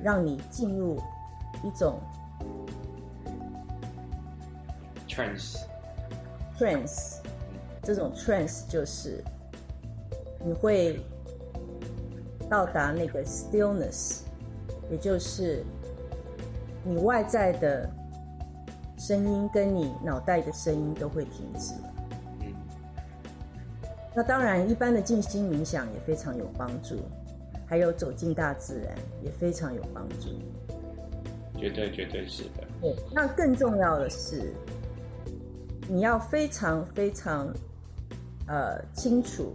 [0.00, 0.96] 让你进入
[1.64, 1.98] 一种
[5.08, 7.16] trance，trance，
[7.82, 9.24] 这种 trance 就是
[10.44, 11.04] 你会。
[12.52, 14.20] 到达那个 stillness，
[14.90, 15.64] 也就是
[16.84, 17.88] 你外在的
[18.98, 21.72] 声音跟你脑袋的声音都会停止。
[22.40, 22.52] 嗯。
[24.14, 26.98] 那当然，一般的静心冥想也非常有帮助，
[27.64, 30.28] 还有走进大自然也非常有帮助。
[31.58, 32.68] 绝对绝对是的。
[32.82, 34.52] 对，那更重要的是，
[35.88, 37.50] 你要非常非常
[38.46, 39.54] 呃清楚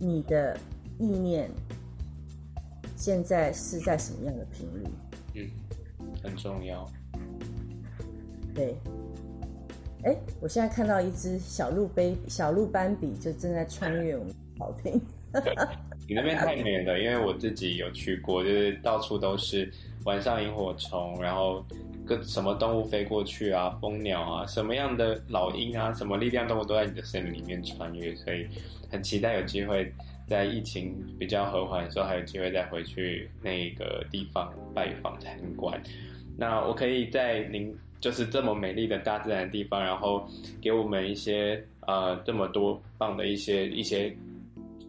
[0.00, 0.58] 你的。
[0.98, 1.50] 意念
[2.96, 4.88] 现在是在什么样的频率？
[5.34, 5.50] 嗯，
[6.22, 6.88] 很重要。
[8.54, 8.76] 对。
[10.04, 15.00] 哎，我现在看到一只小鹿杯，小鹿斑比就正在穿越我们草坪。
[16.06, 19.72] 你那边太美了，因为我自己有去过，就是到处都是
[20.04, 21.64] 晚上萤火虫，然后
[22.04, 28.46] 各什么动物飞过去啊，蜂鸟啊，什么样的老鹰啊，什么力量动物都在你的森林里面穿越，所以
[28.90, 29.90] 很期待有机会
[30.26, 35.80] 在疫情比较和缓的时候，还有机会再回去那个地方拜访参观。
[36.36, 37.76] 那我可以在您。
[38.00, 40.28] 就是这么美丽的大自然地方，然后
[40.60, 44.14] 给我们一些呃这么多棒的一些一些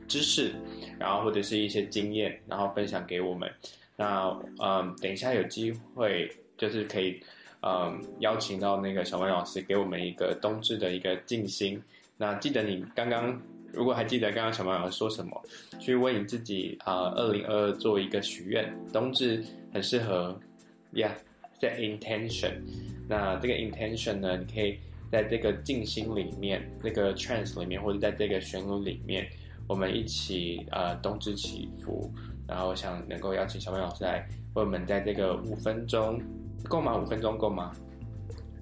[0.05, 0.51] 知识，
[0.99, 3.49] 然后或者是一些经验，然后分享给我们。
[3.95, 7.17] 那嗯、等一下有机会就是可以
[7.61, 11.81] 嗯、邀请到那个小文老师给我们一个冬至的一个静心。
[12.17, 13.41] 那记得你刚刚
[13.74, 15.41] 如果还记得刚刚小曼老师说什么，
[15.80, 19.43] 去为你自己啊二零二二做一个许愿，冬至
[19.74, 20.39] 很适合。
[20.93, 21.11] Yeah.
[21.61, 22.55] Set intention，
[23.07, 24.78] 那这个 intention 呢，你可以
[25.09, 29.26] 在这个静心里面，这个 trance 里面，或者在这个旋律里面，
[29.66, 32.11] 我们一起呃冬至祈福。
[32.45, 36.22] 然后想能够邀请小曼老师来为我们在这个五分钟
[36.68, 36.97] 够吗？
[36.97, 37.72] 五分钟够吗？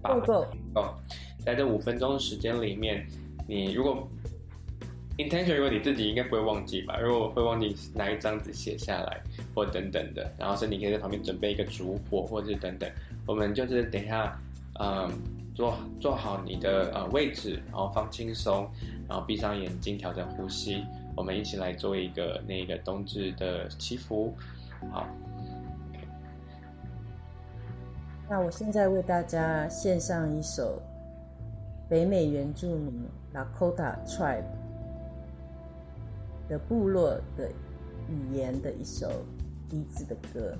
[0.03, 0.93] 够够够。
[1.39, 3.07] 在这五分钟时间里面，
[3.47, 4.07] 你如果
[5.17, 6.97] intention 如果你自己应该不会忘记吧？
[6.97, 9.21] 如果会忘记，拿一张纸写下来，
[9.53, 10.31] 或等等的。
[10.37, 12.89] 然后是你可以在旁边准备一个烛火，或者是等等。
[13.27, 14.39] 我们就是等一下，
[14.79, 15.11] 嗯，
[15.53, 18.67] 做做好你的呃位置，然后放轻松，
[19.07, 20.83] 然后闭上眼睛，调整呼吸。
[21.15, 24.33] 我们一起来做一个那个冬至的祈福。
[24.91, 25.07] 好。
[28.27, 30.81] 那我现在为大家献上一首
[31.87, 32.91] 北美原住民
[33.31, 34.62] Lakota Tribe。
[36.53, 37.49] 的部落的
[38.07, 39.09] 语言的一首
[39.67, 40.55] 笛子的歌。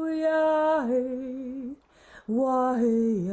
[0.09, 1.77] Yahoo
[2.29, 3.32] Wahoo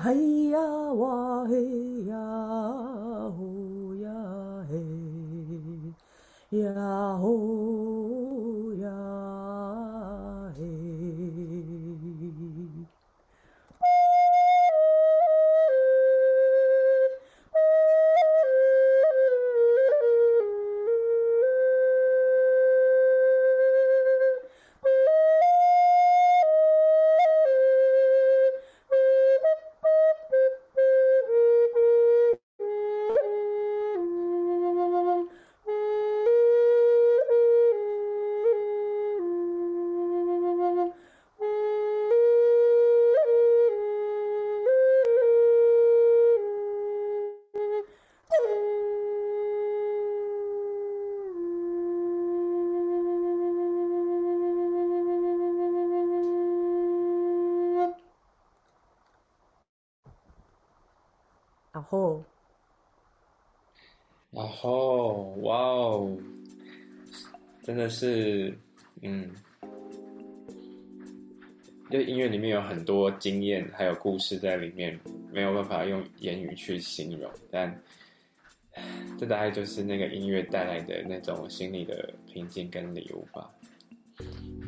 [0.00, 0.58] 嘿呀
[0.94, 2.14] 哇嘿呀
[3.36, 4.08] 呼呀
[4.70, 7.57] 嘿呀吼。
[73.78, 74.98] 还有故事在里面，
[75.32, 77.72] 没有办法用言语去形容，但
[79.16, 83.48] 这大概就是那个音乐带来的那种心理的平静跟礼物吧。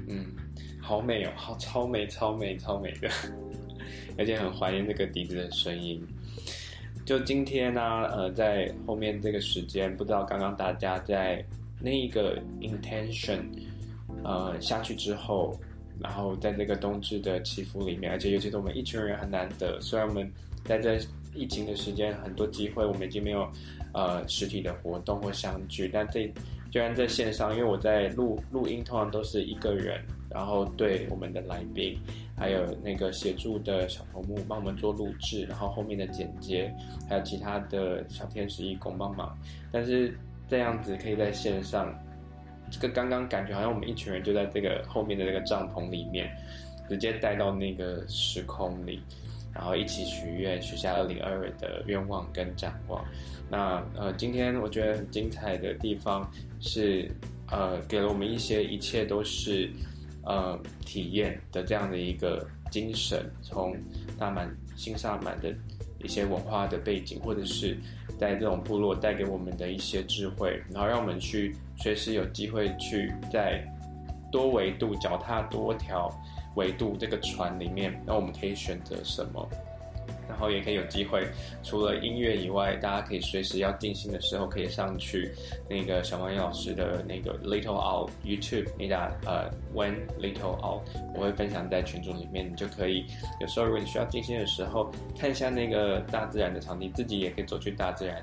[0.09, 0.27] 嗯，
[0.81, 3.11] 好美哦，好超美，超美，超美的，
[4.17, 6.01] 而且很怀念那个笛子的声音。
[7.05, 7.83] 就今天呢、
[8.13, 11.45] 呃，在后面这个时间，不知道刚刚大家在
[11.81, 13.41] 那一个 intention，
[14.23, 15.59] 呃，下去之后，
[16.03, 20.31] 然后在这个冬至的祈福里面，而且尤其是我们一群人很难得，虽然我们
[20.65, 20.99] 在这
[21.35, 23.49] 疫情的时间很多机会，我们已经没有
[23.93, 26.33] 呃实体的活动或相聚，但这。
[26.73, 31.99] 虽然在线上，因为我在录录音，通常都是一个人，然后对我们的来宾，
[32.37, 36.73] 还有那个协助的小头目帮我们做录制，然后后面的剪接，
[37.09, 39.37] 还有其他的小天使义工帮忙。
[39.73, 40.17] 但是
[40.49, 41.93] 这样子可以在线上，
[42.71, 46.31] 这个刚刚感觉好像我们一群人就在这个后面的那个帐篷里面，
[46.89, 49.01] 直接带到那个时空里。
[49.53, 53.05] 然后一起许愿，许下二零二二的愿望跟展望。
[53.51, 57.11] 那呃，今天我觉得很精彩的地方是，
[57.51, 59.69] 呃，给了我们一些一切都是
[60.23, 60.57] 呃
[60.87, 63.77] 体验的这样的一个精神，从
[64.17, 65.53] 大满新萨满的
[65.99, 67.77] 一些文化的背景，或者是
[68.21, 73.65] 在这种部落带给我们的一些智慧，然后让我们去随时有机会去在
[74.31, 76.11] 多维度脚踏多条。
[76.57, 79.49] 维度这个船里面，那我们可以选择什么？
[80.31, 81.27] 然后也可以有机会，
[81.63, 85.31] 除了音乐以外，大家可以随时要静心的时候，可以上去
[85.69, 90.83] 那个小王老师的那个 Little Out YouTube，你打呃 When Little Out，
[91.15, 93.05] 我会分享在群组里面，你就可以
[93.41, 98.23] 有时候如果你需要静心的时候，看一下那个大自然的场地，自己也可以走去大自然。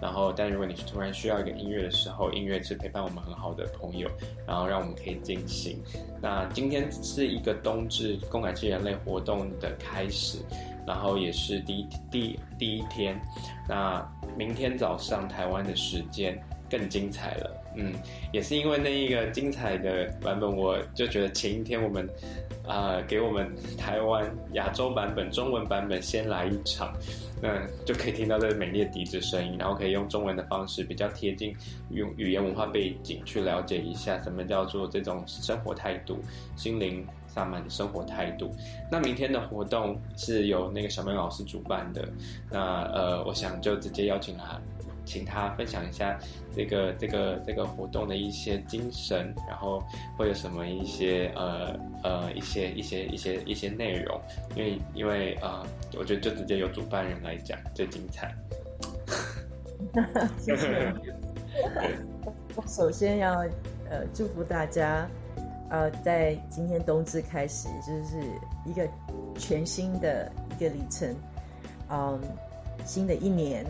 [0.00, 4.08] 然后，但如果你突然需要一个音乐的时候，音乐是陪伴我们很好的朋友，
[4.46, 5.82] 然后让我们可以静心。
[6.22, 10.38] 那今天是一个冬至共感器人类活动的开始。
[10.88, 13.14] 然后也是第一第第一天，
[13.68, 14.02] 那
[14.38, 17.92] 明天早上台湾的时间更精彩了，嗯，
[18.32, 22.08] 也是因为那一个精彩的版本，我就觉得前一天我们，
[22.66, 26.90] 呃，给我们台湾亚洲版本中文版本先来一场，
[27.42, 31.54] 那就可以听到这个美丽的笛子声音，然后可以用中文的方式比较贴近
[31.90, 36.18] 用语言文化背景去了解一下什么叫做这种生活态度、
[36.56, 37.06] 心灵。
[37.38, 38.50] 萨满的生活态度。
[38.90, 42.04] 那明天的活动是由那个小梅老师主办的。
[42.50, 44.60] 那呃，我想就直接邀请他，
[45.04, 46.18] 请他分享一下
[46.52, 49.80] 这个这个这个活动的一些精神，然后
[50.16, 54.20] 会有什么一些呃呃一些一些一些一些内容。
[54.56, 55.64] 因为因为呃，
[55.96, 58.34] 我觉得就直接由主办人来讲最精彩。
[60.38, 60.92] 谢谢。
[62.56, 63.38] 我 首先要
[63.88, 65.08] 呃祝福大家。
[65.70, 68.22] 呃，在今天冬至开始，就是
[68.64, 68.88] 一个
[69.36, 71.14] 全新的一个里程，
[71.90, 72.18] 嗯，
[72.86, 73.66] 新的一年，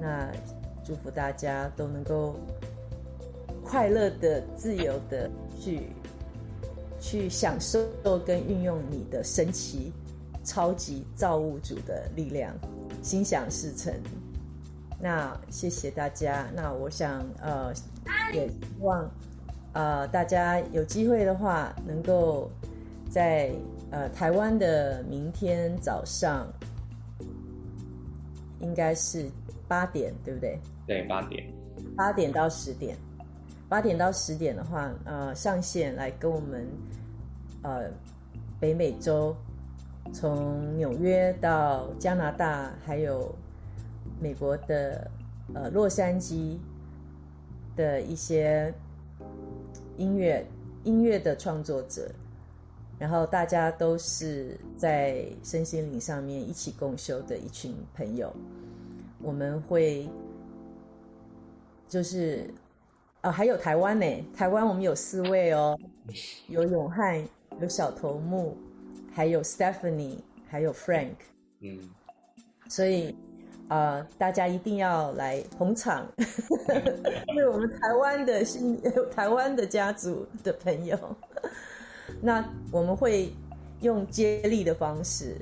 [0.00, 0.30] 那
[0.84, 2.36] 祝福大家都能够
[3.64, 5.28] 快乐的、自由的
[5.60, 5.88] 去
[7.00, 7.84] 去享受
[8.24, 9.92] 跟运用你的神奇、
[10.44, 12.54] 超级造物主的力量，
[13.02, 13.92] 心想事成。
[15.00, 16.46] 那谢谢大家。
[16.54, 17.72] 那我想，呃，
[18.32, 19.10] 也希望。
[19.74, 22.48] 呃，大家有机会的话，能够
[23.10, 23.52] 在
[23.90, 26.46] 呃台湾的明天早上，
[28.60, 29.28] 应该是
[29.66, 30.60] 八点，对不对？
[30.86, 31.44] 对，八点。
[31.96, 32.96] 八点到十点，
[33.68, 36.64] 八点到十点的话，呃，上线来跟我们
[37.62, 37.90] 呃
[38.60, 39.34] 北美洲，
[40.12, 43.34] 从纽约到加拿大，还有
[44.20, 45.10] 美国的
[45.52, 46.56] 呃洛杉矶
[47.74, 48.72] 的一些。
[49.96, 50.46] 音乐
[50.84, 52.10] 音乐的创作者，
[52.98, 58.34] 然后大家都是在身心灵上面一起共修的一群朋友。
[59.20, 60.08] 我们会
[61.88, 62.48] 就是
[63.20, 65.78] 啊，还有台湾呢，台湾我们有四位哦，
[66.48, 67.26] 有永汉，
[67.60, 68.56] 有小头目，
[69.12, 70.18] 还有 Stephanie，
[70.48, 71.16] 还有 Frank。
[71.60, 71.78] 嗯，
[72.68, 73.14] 所以。
[73.68, 76.06] 啊、呃，大家一定要来捧场，
[77.28, 78.80] 因为我们台湾的新
[79.14, 80.98] 台湾的家族的朋友，
[82.20, 83.32] 那我们会
[83.80, 85.36] 用接力的方式，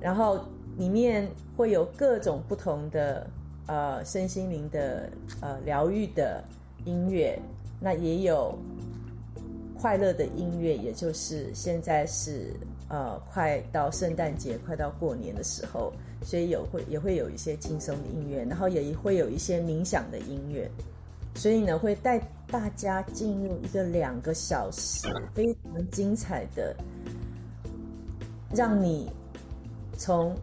[0.00, 0.40] 然后
[0.78, 3.26] 里面会有各种不同的
[3.66, 5.10] 呃身心灵的
[5.40, 6.42] 呃疗愈的
[6.86, 7.38] 音乐，
[7.78, 8.58] 那也有
[9.78, 12.54] 快乐的音乐，也就是现在是
[12.88, 15.92] 呃快到圣诞节、快到过年的时候，
[16.22, 20.70] 所以有会也会有一些轻松的音乐，然后也会有一些冥想的音乐，
[21.34, 26.74] 所以呢会带大家进入一个两个小时非常精彩的，
[28.54, 29.10] 让你
[29.96, 30.36] 从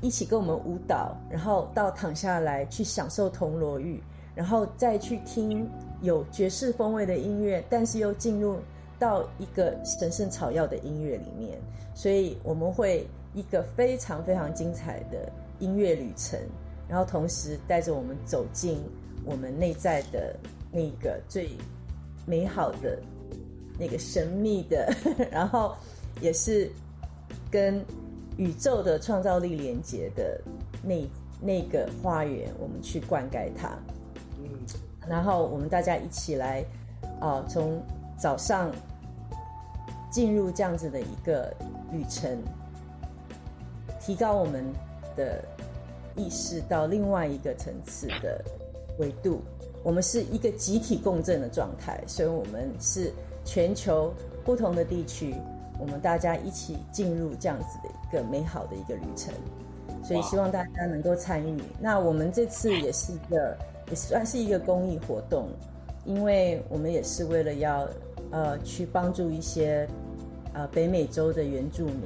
[0.00, 4.02] 一起跟我们舞蹈，然后到躺下来去享受铜锣浴，
[4.34, 5.68] 然后再去听。
[6.02, 8.58] 有爵士风味的音乐，但是又进入
[8.98, 11.58] 到一个神圣草药的音乐里面，
[11.94, 16.38] 所以我们会一个非常非常精彩的音乐旅程，
[16.88, 18.80] 然后同时带着我们走进
[19.24, 20.34] 我们内在的
[20.72, 21.50] 那个最
[22.24, 22.98] 美好的、
[23.78, 24.90] 那个神秘的，
[25.30, 25.74] 然后
[26.20, 26.70] 也是
[27.50, 27.84] 跟
[28.36, 30.40] 宇宙的创造力连接的
[30.82, 31.08] 那
[31.40, 33.68] 那个花园，我们去灌溉它。
[34.38, 34.48] 嗯
[35.06, 36.64] 然后我们大家一起来，
[37.20, 37.82] 啊、呃，从
[38.16, 38.72] 早上
[40.10, 41.54] 进入这样子的一个
[41.92, 42.38] 旅程，
[44.04, 44.64] 提高我们
[45.16, 45.42] 的
[46.16, 48.44] 意识到另外一个层次的
[48.98, 49.40] 维度。
[49.82, 53.12] 我们是一个集体共振的状态，所以我们是
[53.44, 54.12] 全球
[54.44, 55.34] 不同的地区，
[55.78, 59.32] 我们大家一起进入这样子的一个美好的一个旅程。
[60.02, 61.62] 所以希望大家能够参与。
[61.80, 63.56] 那我们这次也是一个。
[63.90, 65.46] 也算是一个公益活动，
[66.06, 67.86] 因为我们也是为了要
[68.30, 69.86] 呃去帮助一些
[70.54, 72.00] 呃北美洲的原住民，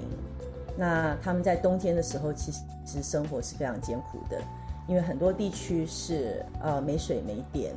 [0.79, 2.53] 那他们在冬天的时候其
[2.87, 4.41] 实生活是非常艰苦的，
[4.87, 7.74] 因为很多地区是呃没水没电，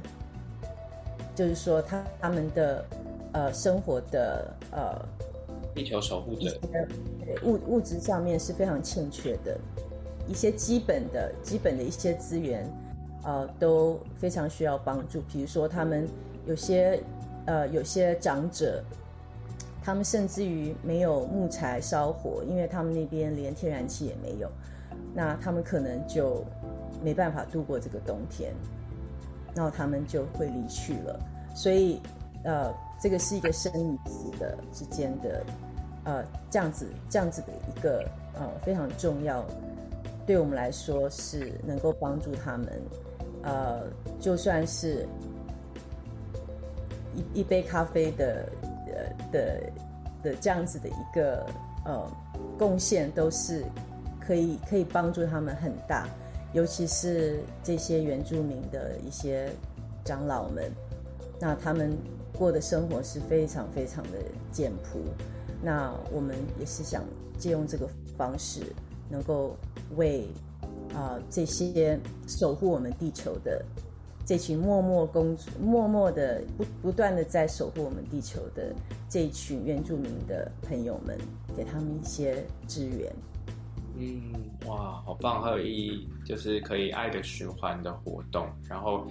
[1.34, 2.86] 就是说他他们的
[3.34, 5.06] 呃生活的呃
[5.74, 6.60] 地球守护者
[7.44, 9.58] 物物质上面是非常欠缺的，
[10.28, 12.72] 一些基本的基本的一些资源。
[13.24, 15.22] 呃，都非常需要帮助。
[15.32, 16.08] 比如说，他们
[16.48, 17.00] 有些
[17.46, 18.84] 呃，有些长者，
[19.84, 24.50] 他们甚至于没有木材烧火，因为他们那边连天然气也没有，
[25.14, 26.46] 那他们可能就
[27.04, 28.54] 没办法度过这个冬天，
[29.56, 31.20] 然后他们就会离去了。
[31.56, 32.00] 所以，
[32.44, 35.44] 呃，这个是一个生与死的之间的，
[36.04, 39.44] 呃，这样子这样子的一个呃非常重要，
[40.26, 42.82] 对我们来说是能够帮助他们。
[43.44, 43.82] 呃，
[44.20, 45.08] 就算是
[47.16, 48.48] 一一杯咖啡的
[48.92, 49.62] 的的
[50.24, 51.46] 的这样子的一个
[51.86, 52.12] 呃
[52.58, 53.64] 贡献，都是
[54.20, 56.08] 可以可以帮助他们很大，
[56.54, 59.50] 尤其是这些原住民的一些
[60.04, 60.72] 长老们，
[61.40, 61.92] 那他们
[62.38, 64.20] 过的生活是非常非常的
[64.52, 65.00] 简朴，
[65.62, 67.04] 那我们也是想
[67.38, 67.88] 借用这个
[68.18, 68.62] 方式，
[69.10, 69.56] 能够
[69.96, 70.28] 为。
[70.94, 73.64] 啊、这些守护我们地球的
[74.32, 78.74] 这群默默工作、默默的不不断的在守护我们地球的
[79.10, 81.18] 这一群原住民的朋友们，
[81.54, 83.14] 给他们一些支援。
[83.98, 84.22] 嗯，
[84.66, 88.48] 哇，好棒，好有意义，就是可以爱的循环的活动。
[88.70, 89.06] 然后，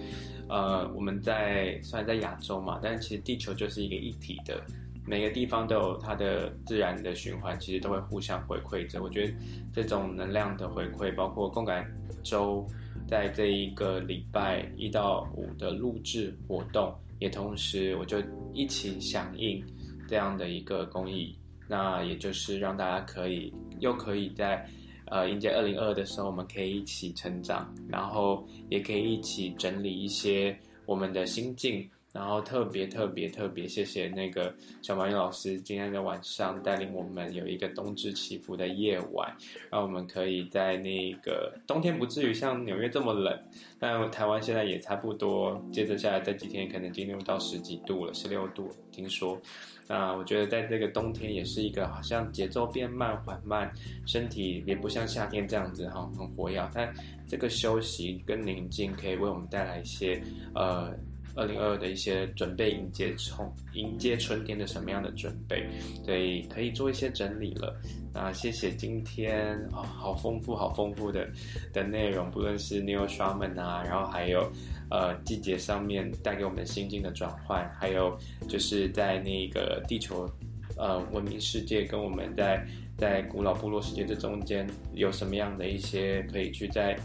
[0.49, 4.59] 呃，我们在虽然在亚洲嘛，但其实地球就是一个一体的。
[5.05, 9.03] 每个地方都有它的自然的循环，其实都会互相回馈着。
[9.03, 9.33] 我觉得
[9.71, 11.85] 这种能量的回馈，包括共感
[12.23, 12.65] 周
[13.11, 19.61] 在这一个礼拜一到五的录制活动，也同时我就一起响应
[20.07, 21.37] 这样的一个公益。
[21.67, 24.65] 那也就是让大家可以又可以在
[25.07, 31.85] 呃迎接二零二的时候，我们可以一起成长，然后也可以一起整理一些我们的心境。
[32.13, 39.33] 然后特别特别特别谢谢那个小马玉老师今天的晚上带领我们有一个冬至祈福的夜晚，
[39.69, 43.37] 让我们可以在那个冬天不至于像纽约这么冷，
[43.79, 49.39] 但台湾现在也差不多，接着下来这几天可能进入到十几度了，十六度听说。
[49.87, 53.71] 那我觉得在这个冬天也是一个好像节奏变慢缓慢，
[54.05, 56.93] 身体也不像夏天这样子哈很活跃，但
[57.27, 60.21] 这个休息跟宁静可以为我们带来一些
[60.53, 60.93] 呃。
[61.35, 65.65] 二零二二的一些准备，迎接春迎接春天的什么样的准备？
[66.03, 67.75] 所以可以做一些整理了。
[68.13, 71.29] 那谢谢今天啊、好丰富、好丰富的
[71.71, 74.51] 的内容，不论是 New Shaman 啊，然后还有
[74.89, 78.17] 呃季节上面带给我们心境的转换，还有
[78.49, 80.29] 就是在那个地球
[80.77, 82.65] 呃文明世界跟我们在
[82.97, 86.99] 在古老部落世界这中间有什么样的一些可以去在。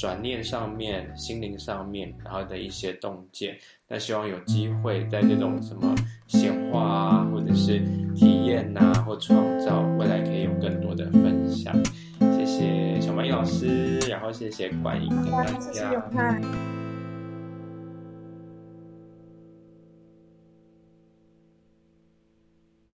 [0.00, 3.54] 转念上面、心灵上面，然后的一些洞见，
[3.86, 5.94] 那希望有机会在这种什么
[6.26, 7.78] 显化啊，或者是
[8.14, 11.74] 体验啊，或创造，未来可以有更多的分享。
[12.18, 16.89] 谢谢小蚂蚁老师，然后谢谢观影跟大家。